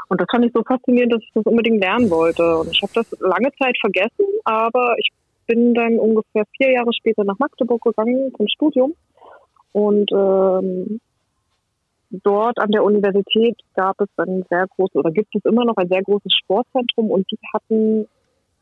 Und 0.09 0.21
das 0.21 0.27
fand 0.29 0.45
ich 0.45 0.51
so 0.53 0.63
faszinierend, 0.63 1.13
dass 1.13 1.21
ich 1.23 1.31
das 1.33 1.45
unbedingt 1.45 1.79
lernen 1.79 2.09
wollte. 2.09 2.57
Und 2.57 2.71
ich 2.71 2.81
habe 2.81 2.91
das 2.93 3.09
lange 3.19 3.51
Zeit 3.53 3.77
vergessen, 3.79 4.25
aber 4.43 4.95
ich 4.97 5.09
bin 5.47 5.73
dann 5.73 5.97
ungefähr 5.99 6.43
vier 6.57 6.71
Jahre 6.71 6.91
später 6.93 7.23
nach 7.23 7.39
Magdeburg 7.39 7.81
gegangen 7.81 8.31
zum 8.35 8.47
Studium 8.47 8.93
und 9.71 10.11
ähm, 10.11 10.99
dort 12.23 12.59
an 12.59 12.71
der 12.71 12.83
Universität 12.83 13.57
gab 13.75 13.99
es 13.99 14.09
ein 14.17 14.45
sehr 14.49 14.67
großes, 14.67 14.95
oder 14.95 15.11
gibt 15.11 15.35
es 15.35 15.43
immer 15.45 15.65
noch 15.65 15.77
ein 15.77 15.87
sehr 15.87 16.03
großes 16.03 16.33
Sportzentrum 16.33 17.09
und 17.09 17.29
die 17.31 17.39
hatten 17.53 18.07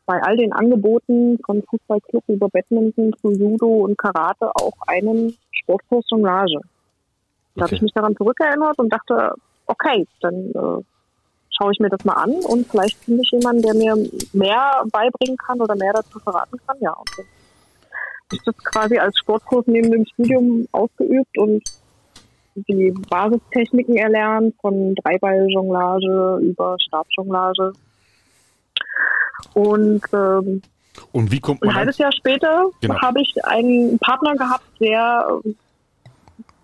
bei 0.06 0.20
all 0.22 0.36
den 0.36 0.52
Angeboten 0.52 1.38
von 1.44 1.62
Fußballclub 1.62 2.24
über 2.28 2.48
Badminton 2.48 3.12
zu 3.20 3.30
Judo 3.32 3.66
und 3.66 3.96
Karate 3.98 4.50
auch 4.56 4.72
einen 4.86 5.36
Sportkurs 5.52 6.04
Jonglage. 6.10 6.60
Da 7.54 7.62
habe 7.62 7.66
Okay. 7.66 7.76
ich 7.76 7.82
mich 7.82 7.92
daran 7.92 8.16
zurückerinnert 8.16 8.78
und 8.78 8.92
dachte, 8.92 9.32
okay, 9.66 10.06
dann 10.20 10.34
äh, 10.50 10.82
schaue 11.50 11.72
ich 11.72 11.78
mir 11.78 11.90
das 11.90 12.04
mal 12.04 12.14
an 12.14 12.30
und 12.30 12.66
vielleicht 12.66 12.96
finde 13.04 13.22
ich 13.22 13.30
jemanden, 13.30 13.62
der 13.62 13.74
mir 13.74 13.96
mehr 14.32 14.82
beibringen 14.90 15.36
kann 15.36 15.60
oder 15.60 15.76
mehr 15.76 15.92
dazu 15.92 16.18
verraten 16.18 16.58
kann. 16.66 16.76
Ja, 16.80 16.92
und 16.94 17.08
dann 17.16 17.26
ist 18.32 18.46
das 18.46 18.56
quasi 18.64 18.98
als 18.98 19.16
Sportkurs 19.18 19.66
neben 19.66 19.90
dem 19.90 20.06
Studium 20.06 20.66
ausgeübt 20.72 21.36
und 21.38 21.62
die 22.54 22.92
Basistechniken 23.08 23.96
erlernt, 23.96 24.54
von 24.60 24.94
Dreiball-Jonglage 24.96 26.38
über 26.42 26.76
Stabjonglage. 26.80 27.72
Und 29.54 30.02
ähm, 30.12 30.62
Und 31.12 31.32
wie 31.32 31.40
kommt 31.40 31.62
ein 31.62 31.66
man 31.68 31.76
halbes 31.76 31.98
Jahr 31.98 32.12
später 32.12 32.66
Genau. 32.80 33.00
habe 33.00 33.20
ich 33.20 33.34
einen 33.44 33.98
Partner 33.98 34.34
gehabt, 34.34 34.64
der 34.80 35.26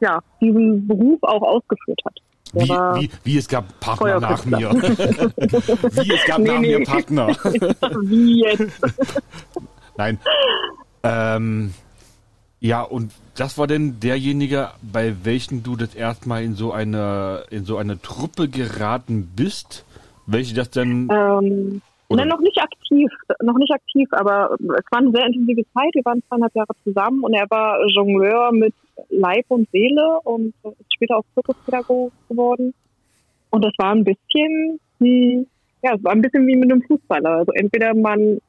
ja, 0.01 0.20
diesen 0.40 0.87
Beruf 0.87 1.18
auch 1.22 1.42
ausgeführt 1.42 2.01
hat. 2.05 2.14
Wie, 2.55 2.68
wie, 2.68 3.11
wie 3.24 3.38
es 3.38 3.46
gab 3.48 3.79
Partner 3.81 4.20
nach 4.20 4.44
mir. 4.46 4.70
wie 4.72 6.14
es 6.14 6.24
gab 6.24 6.38
Nee, 6.38 6.48
nach 6.48 6.61
nee. 6.61 6.79
mir 6.79 6.85
Partner. 6.85 7.29
wie 8.03 8.42
jetzt? 8.44 8.81
Nein. 9.96 10.18
Ähm, 11.03 11.74
ja, 12.60 12.82
und 12.82 13.12
das 13.36 13.56
war 13.56 13.66
denn 13.66 14.00
derjenige, 14.00 14.70
bei 14.82 15.14
welchem 15.24 15.62
du 15.62 15.76
das 15.76 15.94
erstmal 15.94 16.42
in 16.42 16.54
so 16.54 16.72
eine 16.72 17.44
in 17.50 17.64
so 17.64 17.76
eine 17.76 18.00
Truppe 18.02 18.48
geraten 18.48 19.30
bist, 19.36 19.84
welche 20.26 20.54
das 20.54 20.70
denn 20.70 21.08
Ähm, 21.12 21.80
nein, 22.08 22.28
noch 22.28 22.40
nicht 22.40 22.58
aktiv, 22.60 23.08
noch 23.42 23.58
nicht 23.58 23.72
aktiv, 23.72 24.08
aber 24.10 24.56
es 24.58 24.84
war 24.90 24.98
eine 24.98 25.12
sehr 25.12 25.26
intensive 25.26 25.62
Zeit. 25.72 25.94
Wir 25.94 26.04
waren 26.04 26.22
zweieinhalb 26.28 26.54
Jahre 26.54 26.74
zusammen 26.82 27.22
und 27.22 27.32
er 27.32 27.48
war 27.48 27.78
Jongleur 27.94 28.50
mit 28.52 28.74
Leib 29.10 29.44
und 29.48 29.68
Seele 29.70 30.18
und 30.24 30.52
ist 30.64 30.94
später 30.94 31.18
auch 31.18 31.24
Zirkuspädagoge 31.34 32.10
geworden. 32.28 32.74
Und 33.50 33.64
das 33.64 33.72
war 33.78 33.92
ein 33.92 34.04
bisschen, 34.04 34.80
hm, 34.98 35.46
ja, 35.82 35.94
es 35.94 36.02
war 36.02 36.12
ein 36.12 36.22
bisschen 36.22 36.46
wie 36.46 36.56
mit 36.56 36.70
einem 36.70 36.82
Fußballer. 36.82 37.30
Also 37.30 37.52
entweder 37.52 37.94
man 37.94 38.40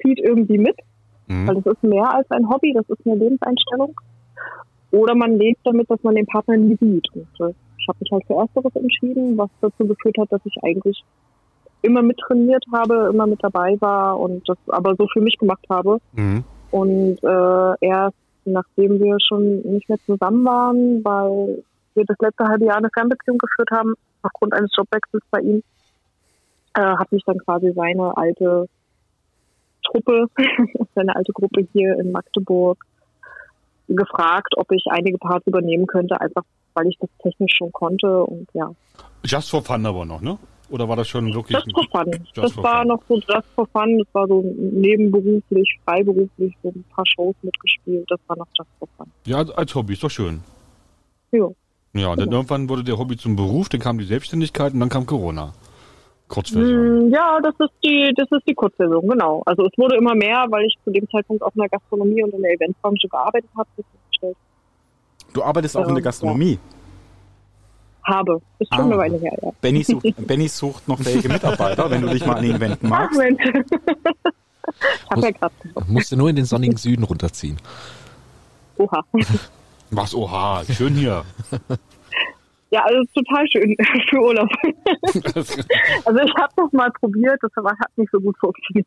zieht 0.00 0.18
irgendwie 0.18 0.58
mit, 0.58 0.76
Mhm. 1.26 1.46
weil 1.46 1.54
das 1.56 1.74
ist 1.74 1.82
mehr 1.82 2.14
als 2.14 2.30
ein 2.30 2.48
Hobby, 2.48 2.72
das 2.74 2.88
ist 2.88 3.06
eine 3.06 3.16
Lebenseinstellung. 3.16 3.94
Oder 4.90 5.14
man 5.14 5.38
lebt 5.38 5.60
damit, 5.64 5.90
dass 5.90 6.02
man 6.02 6.14
den 6.14 6.26
Partner 6.26 6.56
nie 6.56 6.76
sieht. 6.80 7.06
Und 7.14 7.28
äh, 7.40 7.54
ich 7.78 7.88
habe 7.88 7.98
mich 8.00 8.12
halt 8.12 8.24
für 8.26 8.34
Ersteres 8.34 8.76
entschieden, 8.76 9.38
was 9.38 9.48
dazu 9.60 9.86
geführt 9.86 10.16
hat, 10.18 10.30
dass 10.30 10.40
ich 10.44 10.54
eigentlich 10.62 11.02
immer 11.80 12.02
mit 12.02 12.18
trainiert 12.18 12.64
habe, 12.72 13.10
immer 13.12 13.26
mit 13.26 13.42
dabei 13.42 13.76
war 13.80 14.20
und 14.20 14.48
das 14.48 14.58
aber 14.68 14.94
so 14.96 15.06
für 15.12 15.20
mich 15.20 15.36
gemacht 15.38 15.64
habe. 15.68 15.98
Mhm. 16.12 16.44
Und 16.70 17.18
äh, 17.22 17.86
erst 17.86 18.16
nachdem 18.44 19.00
wir 19.00 19.18
schon 19.20 19.60
nicht 19.62 19.88
mehr 19.88 19.98
zusammen 20.04 20.44
waren, 20.44 21.04
weil 21.04 21.62
wir 21.94 22.04
das 22.04 22.16
letzte 22.20 22.44
halbe 22.44 22.66
Jahr 22.66 22.78
eine 22.78 22.90
Fernbeziehung 22.92 23.38
geführt 23.38 23.70
haben, 23.70 23.94
aufgrund 24.22 24.54
eines 24.54 24.74
Jobwechsels 24.76 25.22
bei 25.30 25.40
ihm, 25.40 25.62
äh, 26.74 26.80
hat 26.80 27.12
mich 27.12 27.22
dann 27.24 27.38
quasi 27.38 27.72
seine 27.74 28.16
alte 28.16 28.68
Truppe, 29.92 30.26
seine 30.94 31.14
alte 31.14 31.32
Gruppe 31.32 31.66
hier 31.72 31.98
in 31.98 32.10
Magdeburg 32.12 32.84
gefragt, 33.88 34.54
ob 34.56 34.70
ich 34.72 34.84
einige 34.90 35.18
Parts 35.18 35.46
übernehmen 35.46 35.86
könnte, 35.86 36.20
einfach 36.20 36.42
weil 36.74 36.86
ich 36.86 36.96
das 36.98 37.10
technisch 37.22 37.54
schon 37.56 37.70
konnte 37.72 38.24
und 38.24 38.48
ja, 38.54 38.70
Just 39.24 39.50
for 39.50 39.62
fun 39.62 39.84
aber 39.86 40.04
noch, 40.04 40.20
ne? 40.20 40.38
Oder 40.70 40.88
war 40.88 40.96
das 40.96 41.06
schon 41.08 41.32
wirklich 41.34 41.56
Just 41.58 41.70
for 41.72 41.84
fun. 42.02 42.10
Just 42.12 42.36
das 42.38 42.52
for 42.52 42.64
war 42.64 42.78
fun. 42.78 42.88
noch 42.88 43.02
so 43.08 43.14
Just 43.16 43.46
for 43.54 43.66
fun. 43.66 43.98
Das 43.98 44.08
war 44.14 44.26
so 44.26 44.42
nebenberuflich, 44.56 45.78
freiberuflich, 45.84 46.54
so 46.62 46.70
ein 46.70 46.84
paar 46.94 47.04
Shows 47.06 47.34
mitgespielt. 47.42 48.04
Das 48.08 48.18
war 48.26 48.38
noch 48.38 48.46
Just 48.58 48.70
for 48.78 48.88
fun. 48.96 49.06
Ja, 49.26 49.38
als- 49.54 49.74
Hobby, 49.74 49.92
ist 49.92 50.02
doch 50.02 50.10
schön. 50.10 50.40
Ja, 51.30 51.44
und 52.12 52.20
dann 52.20 52.32
irgendwann 52.32 52.68
wurde 52.70 52.84
der 52.84 52.98
Hobby 52.98 53.16
zum 53.18 53.36
Beruf, 53.36 53.68
dann 53.68 53.80
kam 53.80 53.98
die 53.98 54.04
Selbstständigkeit 54.06 54.72
und 54.72 54.80
dann 54.80 54.88
kam 54.88 55.04
Corona. 55.04 55.52
Kurzversion. 56.32 57.08
Mm, 57.08 57.12
Ja, 57.12 57.38
das 57.42 57.54
ist 57.60 57.72
die, 57.84 58.12
das 58.16 58.26
ist 58.30 58.42
die 58.48 58.54
Kurzversion, 58.54 59.06
genau. 59.08 59.42
Also 59.46 59.66
es 59.66 59.72
wurde 59.78 59.96
immer 59.96 60.14
mehr, 60.14 60.46
weil 60.50 60.64
ich 60.66 60.74
zu 60.84 60.90
dem 60.90 61.08
Zeitpunkt 61.10 61.42
auch 61.42 61.54
in 61.54 61.60
der 61.60 61.68
Gastronomie 61.68 62.22
und 62.24 62.32
in 62.34 62.42
der 62.42 62.52
Eventbranche 62.52 63.06
gearbeitet 63.08 63.50
habe, 63.56 63.68
Du 65.34 65.42
arbeitest 65.42 65.76
auch 65.78 65.82
in 65.88 65.94
der 65.94 65.96
Ähm, 65.98 66.04
Gastronomie. 66.04 66.58
habe. 68.04 68.40
Ist 68.58 68.68
schon 68.74 68.80
Ah. 68.84 68.86
eine 68.86 68.98
Weile 68.98 69.18
her, 69.18 69.32
ja. 69.42 69.50
Benny, 69.60 69.82
sucht, 69.82 70.04
Benny 70.26 70.48
sucht 70.48 70.86
noch 70.88 70.98
fähige 71.00 71.28
Mitarbeiter, 71.28 71.90
wenn 71.90 72.02
du 72.02 72.08
dich 72.08 72.26
mal 72.26 72.36
an 72.36 72.44
ihn 72.44 72.60
wenden 72.60 72.86
Ach 72.86 72.90
magst. 72.90 73.18
Mensch. 73.18 73.42
ich 73.44 75.10
habe 75.10 75.20
ja 75.22 75.30
gerade. 75.30 75.54
Musst 75.88 76.12
du 76.12 76.16
nur 76.16 76.28
in 76.30 76.36
den 76.36 76.44
sonnigen 76.44 76.76
Süden 76.76 77.04
runterziehen. 77.04 77.56
Oha. 78.78 79.02
Was, 79.90 80.14
oha, 80.14 80.62
schön 80.70 80.94
hier. 80.94 81.24
Ja, 82.72 82.84
also 82.84 83.02
total 83.14 83.46
schön 83.48 83.76
für 84.08 84.18
Urlaub. 84.18 84.48
Also 86.04 86.20
ich 86.20 86.34
habe 86.34 86.52
das 86.56 86.72
mal 86.72 86.90
probiert, 86.90 87.38
das 87.42 87.52
hat 87.64 87.96
nicht 87.96 88.10
so 88.10 88.18
gut 88.18 88.36
funktioniert. 88.38 88.86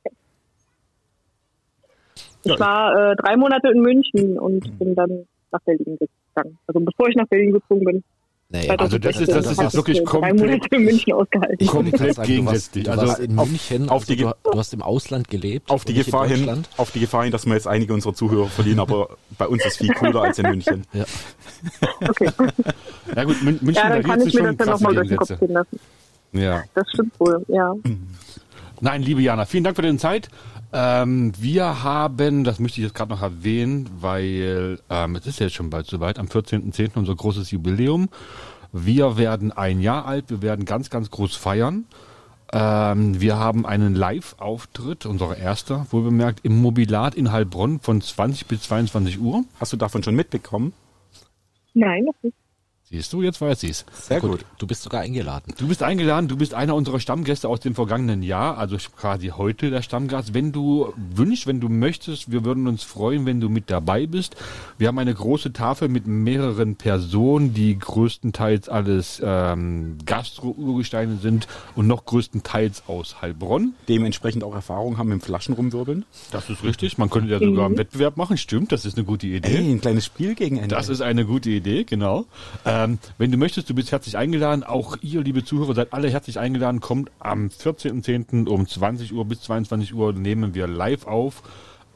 Ich 2.43 2.59
war 2.59 3.11
äh, 3.11 3.15
drei 3.15 3.37
Monate 3.37 3.69
in 3.69 3.81
München 3.81 4.37
und 4.39 4.77
bin 4.79 4.95
dann 4.95 5.25
nach 5.51 5.61
Berlin 5.61 5.97
gegangen. 5.97 6.57
Also 6.67 6.79
bevor 6.79 7.07
ich 7.09 7.15
nach 7.15 7.27
Berlin 7.27 7.53
gezogen 7.53 7.85
bin. 7.85 8.03
Nee, 8.49 8.69
Also 8.69 8.99
das 8.99 9.19
ist- 9.19 9.31
das 9.31 9.47
ist 9.47 9.59
jetzt 9.59 9.75
wirklich 9.75 10.05
komplett- 10.05 10.37
Monate 10.39 10.67
in 10.75 10.83
München 10.85 11.13
ausgehalten. 11.13 11.55
Ich 11.59 11.67
komplett 11.67 12.21
gegensätzlich. 12.23 12.89
Also 12.89 13.21
in 13.21 13.39
auf- 13.39 13.47
München, 13.49 13.89
auf 13.89 14.05
die 14.05 14.13
also 14.23 14.35
du, 14.43 14.51
du 14.51 14.59
hast 14.59 14.73
im 14.73 14.83
Ausland 14.83 15.27
gelebt. 15.29 15.69
Auf 15.71 15.83
die, 15.83 15.95
Gefahr 15.95 16.27
hin, 16.27 16.63
auf 16.77 16.91
die 16.91 16.99
Gefahr 16.99 17.23
hin, 17.23 17.31
dass 17.31 17.45
wir 17.47 17.53
jetzt 17.55 17.67
einige 17.67 17.93
unserer 17.93 18.13
Zuhörer 18.13 18.47
verlieren, 18.47 18.79
aber 18.79 19.17
bei 19.39 19.47
uns 19.47 19.65
ist 19.65 19.77
viel 19.77 19.91
cooler 19.95 20.21
als 20.21 20.37
in 20.37 20.47
München. 20.49 20.85
Ja. 20.93 21.05
Okay. 22.07 22.29
Ja 23.15 23.23
gut, 23.23 23.37
Mün- 23.41 23.59
München, 23.63 23.73
Ja, 23.75 23.89
da 23.89 23.95
gibt 24.01 24.07
ich 24.17 24.27
es 24.27 24.33
mir 24.35 24.45
schon 24.45 24.57
das 24.57 24.67
krasse 24.67 24.71
nochmal 24.83 24.93
durch 24.95 25.07
den 25.07 25.17
Kopf 25.17 25.27
Gegensätze. 25.29 25.45
gehen 25.47 25.53
lassen. 25.53 25.79
Ja. 26.33 26.63
Das 26.75 26.87
stimmt 26.91 27.19
wohl, 27.19 27.43
ja. 27.47 27.73
Nein, 28.81 29.01
liebe 29.01 29.21
Jana, 29.21 29.45
vielen 29.45 29.63
Dank 29.63 29.75
für 29.75 29.81
deine 29.81 29.97
Zeit. 29.97 30.29
Ähm, 30.73 31.31
wir 31.39 31.83
haben, 31.83 32.43
das 32.43 32.59
möchte 32.59 32.81
ich 32.81 32.85
jetzt 32.85 32.95
gerade 32.95 33.11
noch 33.11 33.21
erwähnen, 33.21 33.89
weil 33.99 34.79
ähm, 34.89 35.15
es 35.15 35.25
ist 35.25 35.39
ja 35.39 35.45
jetzt 35.45 35.55
schon 35.55 35.69
bald 35.69 35.87
soweit, 35.87 36.19
am 36.19 36.27
14.10. 36.27 36.91
unser 36.95 37.15
großes 37.15 37.51
Jubiläum. 37.51 38.09
Wir 38.73 39.17
werden 39.17 39.53
ein 39.53 39.79
Jahr 39.79 40.05
alt, 40.05 40.29
wir 40.29 40.41
werden 40.41 40.65
ganz, 40.65 40.89
ganz 40.89 41.09
groß 41.09 41.35
feiern. 41.35 41.85
Ähm, 42.51 43.19
wir 43.21 43.37
haben 43.37 43.65
einen 43.65 43.95
Live-Auftritt, 43.95 45.05
unser 45.05 45.37
erster, 45.37 45.87
wohl 45.91 46.03
bemerkt, 46.03 46.41
im 46.43 46.61
Mobilat 46.61 47.15
in 47.15 47.31
Heilbronn 47.31 47.79
von 47.79 48.01
20 48.01 48.47
bis 48.47 48.63
22 48.63 49.19
Uhr. 49.19 49.45
Hast 49.59 49.71
du 49.71 49.77
davon 49.77 50.03
schon 50.03 50.15
mitbekommen? 50.15 50.73
Nein, 51.73 52.05
das 52.05 52.15
ist 52.23 52.44
Siehst 52.95 53.11
du, 53.11 53.21
jetzt 53.21 53.41
weiß 53.41 53.63
ich's. 53.63 53.85
Sehr 53.91 54.21
gut. 54.21 54.45
Du 54.57 54.67
bist 54.67 54.83
sogar 54.83 55.01
eingeladen. 55.01 55.53
Du 55.57 55.67
bist 55.67 55.83
eingeladen, 55.83 56.29
du 56.29 56.37
bist 56.37 56.53
einer 56.53 56.75
unserer 56.75 57.01
Stammgäste 57.01 57.49
aus 57.49 57.59
dem 57.59 57.75
vergangenen 57.75 58.23
Jahr, 58.23 58.57
also 58.57 58.77
quasi 58.95 59.33
heute 59.35 59.69
der 59.69 59.81
Stammgast. 59.81 60.33
Wenn 60.33 60.53
du 60.53 60.93
wünschst, 61.13 61.45
wenn 61.45 61.59
du 61.59 61.67
möchtest, 61.67 62.31
wir 62.31 62.45
würden 62.45 62.67
uns 62.67 62.83
freuen, 62.83 63.25
wenn 63.25 63.41
du 63.41 63.49
mit 63.49 63.69
dabei 63.69 64.07
bist. 64.07 64.37
Wir 64.77 64.87
haben 64.87 64.97
eine 64.97 65.13
große 65.13 65.51
Tafel 65.51 65.89
mit 65.89 66.07
mehreren 66.07 66.77
Personen, 66.77 67.53
die 67.53 67.77
größtenteils 67.77 68.69
alles 68.69 69.21
ähm, 69.21 69.97
Gastro-Urgesteine 70.05 71.17
sind 71.17 71.49
und 71.75 71.87
noch 71.87 72.05
größtenteils 72.05 72.83
aus 72.87 73.21
Heilbronn. 73.21 73.73
Dementsprechend 73.89 74.45
auch 74.45 74.55
Erfahrung 74.55 74.97
haben 74.97 75.11
im 75.11 75.19
Flaschen 75.19 75.53
rumwirbeln. 75.53 76.05
Das 76.31 76.49
ist 76.49 76.63
richtig. 76.63 76.97
Man 76.97 77.09
könnte 77.09 77.29
ja 77.31 77.39
sogar 77.39 77.65
einen 77.65 77.77
Wettbewerb 77.77 78.15
machen. 78.15 78.37
Stimmt, 78.37 78.71
das 78.71 78.85
ist 78.85 78.97
eine 78.97 79.05
gute 79.05 79.27
Idee. 79.27 79.57
Ey, 79.57 79.71
ein 79.71 79.81
kleines 79.81 80.05
Spiel 80.05 80.33
gegen 80.35 80.55
Ende. 80.55 80.73
Das 80.73 80.87
ist 80.87 81.01
eine 81.01 81.25
gute 81.25 81.49
Idee, 81.49 81.83
genau. 81.83 82.25
Ähm, 82.85 82.99
wenn 83.17 83.31
du 83.31 83.37
möchtest, 83.37 83.69
du 83.69 83.73
bist 83.73 83.91
herzlich 83.91 84.17
eingeladen. 84.17 84.63
Auch 84.63 84.97
ihr, 85.01 85.23
liebe 85.23 85.43
Zuhörer, 85.43 85.73
seid 85.73 85.93
alle 85.93 86.09
herzlich 86.09 86.39
eingeladen. 86.39 86.79
Kommt 86.81 87.11
am 87.19 87.47
14.10. 87.47 88.47
um 88.47 88.67
20 88.67 89.13
Uhr 89.13 89.25
bis 89.25 89.41
22 89.41 89.93
Uhr 89.93 90.13
nehmen 90.13 90.53
wir 90.53 90.67
live 90.67 91.07
auf. 91.07 91.43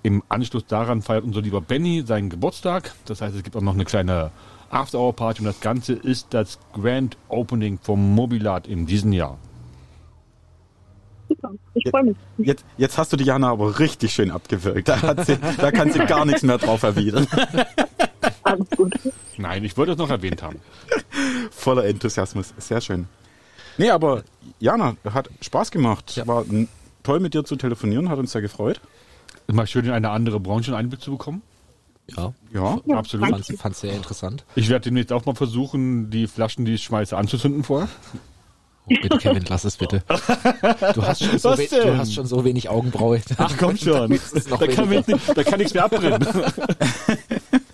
Im 0.01 0.23
Anschluss 0.29 0.65
daran 0.65 1.01
feiert 1.01 1.23
unser 1.23 1.41
lieber 1.41 1.61
Benny 1.61 2.03
seinen 2.05 2.29
Geburtstag. 2.29 2.93
Das 3.05 3.21
heißt, 3.21 3.35
es 3.35 3.43
gibt 3.43 3.55
auch 3.55 3.61
noch 3.61 3.73
eine 3.73 3.85
kleine 3.85 4.31
After-Hour-Party 4.69 5.41
und 5.41 5.45
das 5.45 5.59
Ganze 5.59 5.93
ist 5.93 6.27
das 6.31 6.59
Grand 6.73 7.17
Opening 7.27 7.79
vom 7.81 8.15
Mobilat 8.15 8.67
in 8.67 8.85
diesem 8.85 9.13
Jahr. 9.13 9.37
super. 11.27 11.51
Ich 11.73 11.89
freue 11.89 12.03
mich. 12.05 12.17
Jetzt, 12.37 12.65
jetzt 12.77 12.97
hast 12.97 13.11
du 13.11 13.17
die 13.17 13.25
Jana 13.25 13.49
aber 13.49 13.79
richtig 13.79 14.13
schön 14.13 14.31
abgewürgt. 14.31 14.87
Da, 14.87 15.01
hat 15.01 15.25
sie, 15.25 15.37
da 15.57 15.71
kann 15.71 15.91
sie 15.91 15.99
gar 15.99 16.25
nichts 16.25 16.43
mehr 16.43 16.57
drauf 16.57 16.83
erwidern. 16.83 17.27
Alles 18.43 18.69
gut. 18.75 18.93
Nein, 19.37 19.63
ich 19.63 19.77
wollte 19.77 19.93
es 19.93 19.97
noch 19.97 20.09
erwähnt 20.09 20.41
haben. 20.43 20.59
Voller 21.51 21.85
Enthusiasmus. 21.85 22.53
Sehr 22.57 22.81
schön. 22.81 23.07
Nee, 23.77 23.89
aber 23.91 24.23
Jana, 24.59 24.95
hat 25.13 25.29
Spaß 25.41 25.71
gemacht. 25.71 26.15
Ja. 26.15 26.27
War 26.27 26.45
toll 27.03 27.19
mit 27.19 27.33
dir 27.33 27.43
zu 27.45 27.55
telefonieren, 27.55 28.09
hat 28.09 28.19
uns 28.19 28.31
sehr 28.31 28.41
gefreut. 28.41 28.81
Mal 29.47 29.65
schön, 29.67 29.85
in 29.85 29.91
eine 29.91 30.09
andere 30.09 30.39
Branche 30.39 30.71
einen 30.71 30.85
Einblick 30.85 31.01
zu 31.01 31.11
bekommen. 31.11 31.41
Ja, 32.15 32.33
Ja. 32.53 32.79
Ja, 32.85 32.97
Absolut. 32.97 33.31
danke. 33.31 33.57
fand 33.57 33.75
es 33.75 33.81
sehr 33.81 33.93
interessant. 33.93 34.43
Ich 34.55 34.69
werde 34.69 34.83
demnächst 34.85 35.11
auch 35.13 35.25
mal 35.25 35.35
versuchen, 35.35 36.09
die 36.09 36.27
Flaschen, 36.27 36.65
die 36.65 36.73
ich 36.75 36.83
schmeiße, 36.83 37.15
anzuzünden 37.15 37.63
vorher. 37.63 37.87
Oh, 38.85 38.95
bitte, 39.01 39.17
Kevin, 39.19 39.45
lass 39.47 39.65
es 39.65 39.77
bitte. 39.77 40.03
Du 40.95 41.03
hast 41.03 41.23
schon 41.23 41.37
so, 41.37 41.55
we 41.57 41.67
du 41.67 41.97
hast 41.97 42.13
schon 42.13 42.25
so 42.25 42.43
wenig 42.43 42.69
Augenbraue. 42.69 43.21
Ach 43.37 43.53
komm 43.57 43.77
schon, 43.77 44.19
da 44.49 44.67
kann, 44.67 44.89
nicht, 44.89 45.07
da 45.35 45.43
kann 45.43 45.59
nichts 45.59 45.73
mehr 45.75 45.85
abbrennen. 45.85 46.25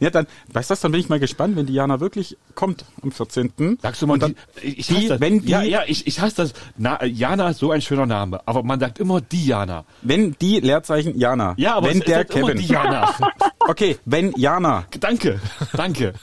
Ja, 0.00 0.10
dann, 0.10 0.26
weißt 0.52 0.70
du 0.70 0.72
was, 0.72 0.80
dann 0.80 0.92
bin 0.92 1.00
ich 1.00 1.08
mal 1.08 1.18
gespannt, 1.20 1.56
wenn 1.56 1.66
die 1.66 1.72
Jana 1.74 2.00
wirklich 2.00 2.36
kommt 2.54 2.84
am 3.02 3.10
14. 3.12 3.78
Sagst 3.82 4.02
du 4.02 4.06
mal, 4.06 4.14
Und 4.14 4.22
dann, 4.22 4.36
die, 4.62 4.78
ich 4.80 4.86
die- 4.86 5.10
wenn 5.18 5.40
die- 5.42 5.48
ja, 5.48 5.62
ja, 5.62 5.82
ich, 5.86 6.06
ich 6.06 6.20
hasse 6.20 6.36
das. 6.36 6.52
Na, 6.76 7.04
Jana 7.04 7.50
ist 7.50 7.58
so 7.58 7.70
ein 7.70 7.80
schöner 7.82 8.06
Name, 8.06 8.40
aber 8.46 8.62
man 8.62 8.80
sagt 8.80 8.98
immer 8.98 9.20
Diana. 9.20 9.84
wenn 10.02 10.36
die 10.40 10.60
Leerzeichen 10.60 11.18
Jana, 11.18 11.54
Ja, 11.56 11.74
aber 11.76 11.88
wenn 11.88 11.98
es 11.98 12.04
der 12.04 12.22
ist 12.22 12.34
halt 12.34 12.38
immer 12.38 12.52
Kevin, 12.52 12.66
Diana. 12.66 13.14
okay, 13.68 13.98
wenn 14.04 14.32
Jana 14.36 14.84
danke, 15.00 15.40
danke. 15.72 16.14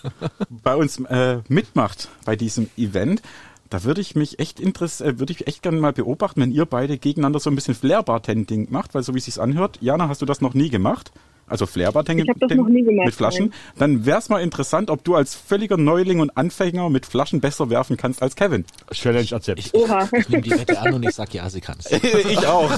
bei 0.50 0.76
uns 0.76 1.00
äh, 1.00 1.40
mitmacht 1.48 2.10
bei 2.26 2.36
diesem 2.36 2.70
Event, 2.78 3.22
da 3.70 3.84
würde 3.84 4.02
ich 4.02 4.16
mich 4.16 4.38
echt 4.40 4.60
interess 4.60 5.02
äh, 5.02 5.18
würde 5.20 5.34
ich 5.34 5.48
echt 5.48 5.64
gerne 5.64 5.80
mal 5.80 5.94
beobachten, 5.94 6.42
wenn 6.42 6.52
ihr 6.52 6.66
beide 6.66 6.98
gegeneinander 6.98 7.40
so 7.40 7.50
ein 7.50 7.56
bisschen 7.56 7.74
Flair-Bartending 7.74 8.68
macht, 8.70 8.94
weil 8.94 9.02
so 9.04 9.14
wie 9.16 9.18
es 9.18 9.26
sich 9.26 9.42
anhört, 9.42 9.80
Jana, 9.82 10.08
hast 10.10 10.22
du 10.22 10.26
das 10.26 10.42
noch 10.42 10.54
nie 10.54 10.70
gemacht? 10.70 11.12
Also 11.48 11.66
Flair-Bartending 11.66 12.26
Ich 12.26 12.30
hab 12.30 12.40
das 12.40 12.52
noch 12.58 12.68
nie 12.70 12.84
gemacht, 12.84 13.06
mit 13.08 13.16
Flaschen? 13.16 13.54
Dann 13.78 14.06
wäre 14.06 14.18
es 14.20 14.30
mal 14.30 14.40
interessant, 14.42 14.90
ob 14.90 15.04
du 15.04 15.16
als 15.16 15.36
völliger 15.36 15.78
Neuling 15.78 16.20
und 16.20 16.36
Anfänger 16.38 16.90
mit 16.90 17.06
Flaschen 17.06 17.42
besser 17.42 17.70
werfen 17.70 17.98
kannst 17.98 18.22
als 18.24 18.36
Kevin. 18.36 18.66
Challenge 18.92 19.28
accept. 19.34 19.60
Ich, 19.60 19.74
Oha. 19.74 20.08
ich 20.14 20.30
nehme 20.30 20.42
die 20.44 20.52
Wette 20.52 20.80
an 20.80 20.94
und 20.94 21.04
ich 21.04 21.14
sag, 21.14 21.34
ja, 21.34 21.50
sie 21.50 21.62
kann 21.62 21.76
es. 21.80 21.92
ich 22.04 22.48
auch. 22.48 22.72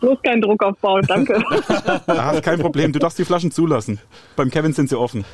Bloß 0.00 0.18
keinen 0.22 0.40
Druck 0.42 0.62
aufbauen, 0.62 1.04
danke. 1.08 1.42
Ah, 2.06 2.40
kein 2.40 2.60
Problem, 2.60 2.92
du 2.92 2.98
darfst 3.00 3.18
die 3.18 3.24
Flaschen 3.24 3.50
zulassen. 3.50 3.98
Beim 4.36 4.50
Kevin 4.50 4.72
sind 4.72 4.88
sie 4.88 4.96
offen. 4.98 5.24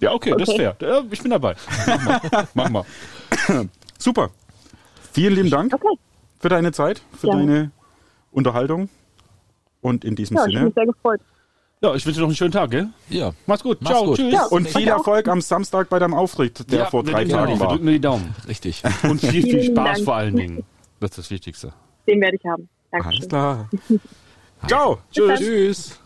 Ja, 0.00 0.12
okay, 0.12 0.30
das 0.32 0.42
ist 0.48 0.54
Okay. 0.54 0.58
fair. 0.58 0.76
Ja, 0.80 1.02
Ich 1.10 1.22
bin 1.22 1.30
dabei. 1.30 1.54
Mach 1.86 2.04
mal. 2.04 2.20
Mach 2.54 2.68
mal. 2.70 2.84
Super. 3.98 4.30
Vielen 5.12 5.34
lieben 5.36 5.50
Dank 5.50 5.72
Okay. 5.72 5.96
für 6.40 6.48
deine 6.48 6.72
Zeit, 6.72 7.00
für 7.18 7.28
Ja. 7.28 7.34
deine 7.36 7.70
Unterhaltung. 8.32 8.88
Und 9.80 10.04
in 10.04 10.14
diesem 10.16 10.36
Ja, 10.36 10.46
ich 10.46 10.52
bin 10.54 10.58
Sinne. 10.62 10.72
sehr 10.74 10.86
gefreut. 10.86 11.20
Ja, 11.82 11.94
ich 11.94 12.04
wünsche 12.06 12.16
dir 12.18 12.22
noch 12.22 12.28
einen 12.28 12.36
schönen 12.36 12.52
Tag, 12.52 12.70
gell? 12.70 12.88
Ja. 13.10 13.32
Mach's 13.46 13.62
gut. 13.62 13.78
Mach's 13.82 13.94
Ciao, 13.94 14.06
gut. 14.06 14.16
tschüss. 14.16 14.32
Ja. 14.32 14.46
Und 14.46 14.66
viel 14.66 14.86
Danke. 14.86 14.90
Erfolg 15.00 15.28
am 15.28 15.40
Samstag 15.42 15.88
bei 15.90 15.98
deinem 15.98 16.14
Auftritt, 16.14 16.70
der 16.72 16.78
Ja, 16.80 16.84
vor 16.86 17.04
drei 17.04 17.24
drücken 17.24 17.30
Tagen 17.30 17.46
die- 17.52 17.58
Wir 17.58 17.60
war. 17.60 17.68
drücken 17.72 17.86
dir 17.86 17.92
die 17.92 18.00
Daumen. 18.00 18.34
Richtig. 18.48 18.82
Und 19.02 19.20
viel, 19.20 19.42
viel 19.42 19.62
Spaß 19.64 19.74
Dank. 19.96 20.04
vor 20.04 20.14
allen 20.16 20.36
Dingen. 20.36 20.64
Das 21.00 21.10
ist 21.10 21.18
das 21.18 21.30
Wichtigste. 21.30 21.72
Den 22.08 22.20
werde 22.20 22.36
ich 22.36 22.44
haben. 22.46 22.68
Alles 22.90 23.04
Dankeschön. 23.04 23.28
klar. 23.28 23.70
Ciao. 24.66 24.98
Tschüss. 25.12 25.38
Tschüss. 25.38 26.00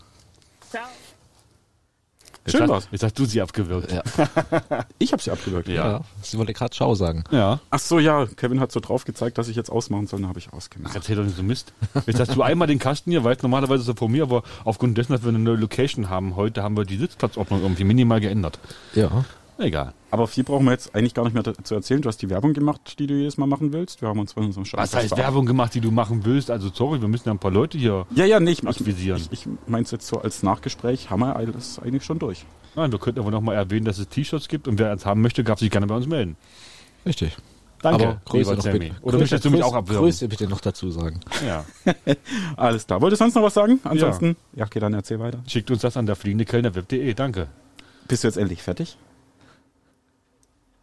Jetzt 2.45 2.53
Schön 2.53 2.61
hast, 2.63 2.69
war's. 2.69 2.87
Jetzt 2.91 3.03
hast 3.03 3.19
du 3.19 3.25
sie 3.25 3.41
abgewürgt. 3.41 3.91
Ja. 3.91 4.01
Ich 4.97 5.11
habe 5.11 5.21
sie 5.21 5.31
abgewürgt. 5.31 5.67
Ja. 5.67 5.91
Ja. 5.91 6.01
Sie 6.21 6.37
wollte 6.37 6.53
gerade 6.53 6.75
Ciao 6.75 6.93
sagen. 6.95 7.23
Ja. 7.31 7.59
Ach 7.69 7.79
so, 7.79 7.99
ja. 7.99 8.25
Kevin 8.35 8.59
hat 8.59 8.71
so 8.71 8.79
drauf 8.79 9.03
gezeigt, 9.03 9.37
dass 9.37 9.47
ich 9.47 9.55
jetzt 9.55 9.71
ausmachen 9.71 10.07
soll. 10.07 10.21
Dann 10.21 10.29
habe 10.29 10.39
ich 10.39 10.53
ausgemacht. 10.53 10.95
Erzähl 10.95 11.15
doch 11.15 11.23
nicht 11.23 11.35
so 11.35 11.43
Mist. 11.43 11.73
Jetzt 12.05 12.19
hast 12.19 12.35
du 12.35 12.41
einmal 12.41 12.67
den 12.67 12.79
Kasten 12.79 13.11
hier, 13.11 13.23
weißt 13.23 13.41
normalerweise 13.43 13.81
ist 13.83 13.87
er 13.87 13.95
von 13.95 14.11
mir, 14.11 14.23
aber 14.23 14.43
aufgrund 14.63 14.97
dessen, 14.97 15.13
dass 15.13 15.23
wir 15.23 15.29
eine 15.29 15.39
neue 15.39 15.55
Location 15.55 16.09
haben, 16.09 16.35
heute 16.35 16.61
haben 16.63 16.77
wir 16.77 16.85
die 16.85 16.97
Sitzplatzordnung 16.97 17.61
irgendwie 17.61 17.83
minimal 17.83 18.19
geändert. 18.19 18.59
Ja. 18.93 19.25
Egal. 19.61 19.93
Aber 20.09 20.27
viel 20.27 20.43
brauchen 20.43 20.65
wir 20.65 20.71
jetzt 20.71 20.95
eigentlich 20.95 21.13
gar 21.13 21.23
nicht 21.23 21.33
mehr 21.33 21.43
zu 21.63 21.75
erzählen. 21.75 22.01
Du 22.01 22.09
hast 22.09 22.17
die 22.21 22.29
Werbung 22.29 22.53
gemacht, 22.53 22.97
die 22.99 23.07
du 23.07 23.13
jedes 23.13 23.37
Mal 23.37 23.45
machen 23.45 23.71
willst. 23.71 24.01
Wir 24.01 24.09
haben 24.09 24.19
uns 24.19 24.33
von 24.33 24.45
unserem 24.45 24.65
Scheiß 24.65 24.79
Was 24.79 24.95
heißt 24.95 25.17
Werbung 25.17 25.45
gemacht, 25.45 25.73
die 25.75 25.81
du 25.81 25.91
machen 25.91 26.25
willst? 26.25 26.49
Also 26.49 26.69
sorry, 26.73 26.99
wir 26.99 27.07
müssen 27.07 27.29
ja 27.29 27.33
ein 27.33 27.39
paar 27.39 27.51
Leute 27.51 27.77
hier. 27.77 28.07
Ja, 28.15 28.25
ja, 28.25 28.39
nicht. 28.39 28.63
Ich, 28.63 28.69
Akquisieren. 28.69 29.21
ich, 29.31 29.31
ich 29.31 29.47
mein's 29.67 29.91
jetzt 29.91 30.07
so 30.07 30.19
als 30.19 30.41
Nachgespräch. 30.43 31.09
Haben 31.09 31.21
wir 31.21 31.35
alles 31.35 31.79
eigentlich 31.79 32.03
schon 32.03 32.19
durch. 32.19 32.45
Nein, 32.75 32.91
wir 32.91 32.99
könnten 32.99 33.19
aber 33.19 33.31
noch 33.31 33.41
mal 33.41 33.53
erwähnen, 33.53 33.85
dass 33.85 33.99
es 33.99 34.07
T-Shirts 34.07 34.47
gibt 34.47 34.67
und 34.67 34.79
wer 34.79 34.91
eins 34.91 35.05
haben 35.05 35.21
möchte, 35.21 35.43
darf 35.43 35.59
sich 35.59 35.69
gerne 35.69 35.87
bei 35.87 35.95
uns 35.95 36.07
melden. 36.07 36.37
Richtig. 37.05 37.37
Danke, 37.81 38.07
Aber 38.07 38.21
Grüße 38.25 38.53
noch 38.55 38.61
Sammy. 38.61 38.79
bitte. 38.79 38.95
Oder 39.01 39.17
möchtest 39.17 39.43
du 39.43 39.49
mich 39.49 39.63
auch 39.63 39.73
abwürgen? 39.73 40.03
Grüße 40.05 40.27
bitte 40.27 40.47
noch 40.47 40.61
dazu 40.61 40.91
sagen. 40.91 41.19
Ja. 41.45 41.65
Alles 42.55 42.85
klar. 42.85 43.01
Wolltest 43.01 43.21
du 43.21 43.25
sonst 43.25 43.35
noch 43.35 43.43
was 43.43 43.55
sagen? 43.55 43.79
Ansonsten, 43.83 44.35
ja, 44.55 44.65
okay, 44.65 44.79
dann 44.79 44.93
erzähl 44.93 45.19
weiter. 45.19 45.39
Schickt 45.47 45.71
uns 45.71 45.81
das 45.81 45.97
an 45.97 46.05
der 46.05 46.15
fliegende 46.15 46.45
Kellner 46.45 46.75
web.de. 46.75 47.13
Danke. 47.15 47.47
Bist 48.07 48.23
du 48.23 48.27
jetzt 48.27 48.37
endlich 48.37 48.61
fertig? 48.61 48.97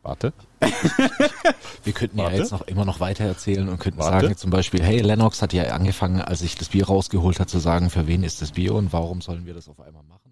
Warte. 0.02 0.32
Wir 1.84 1.92
könnten 1.92 2.18
Warte. 2.18 2.32
ja 2.32 2.38
jetzt 2.40 2.52
noch 2.52 2.62
immer 2.62 2.84
noch 2.84 3.00
weiter 3.00 3.24
erzählen 3.24 3.68
und 3.68 3.78
könnten 3.78 3.98
Warte. 3.98 4.26
sagen 4.26 4.36
zum 4.36 4.50
Beispiel, 4.50 4.82
hey, 4.82 5.00
Lennox 5.00 5.42
hat 5.42 5.52
ja 5.52 5.64
angefangen, 5.64 6.20
als 6.20 6.42
ich 6.42 6.54
das 6.54 6.68
Bier 6.68 6.86
rausgeholt 6.86 7.40
hat, 7.40 7.50
zu 7.50 7.58
sagen, 7.58 7.90
für 7.90 8.06
wen 8.06 8.22
ist 8.22 8.40
das 8.40 8.52
Bier 8.52 8.74
und 8.74 8.92
warum 8.92 9.20
sollen 9.20 9.44
wir 9.46 9.54
das 9.54 9.68
auf 9.68 9.80
einmal 9.80 10.02
machen? 10.04 10.27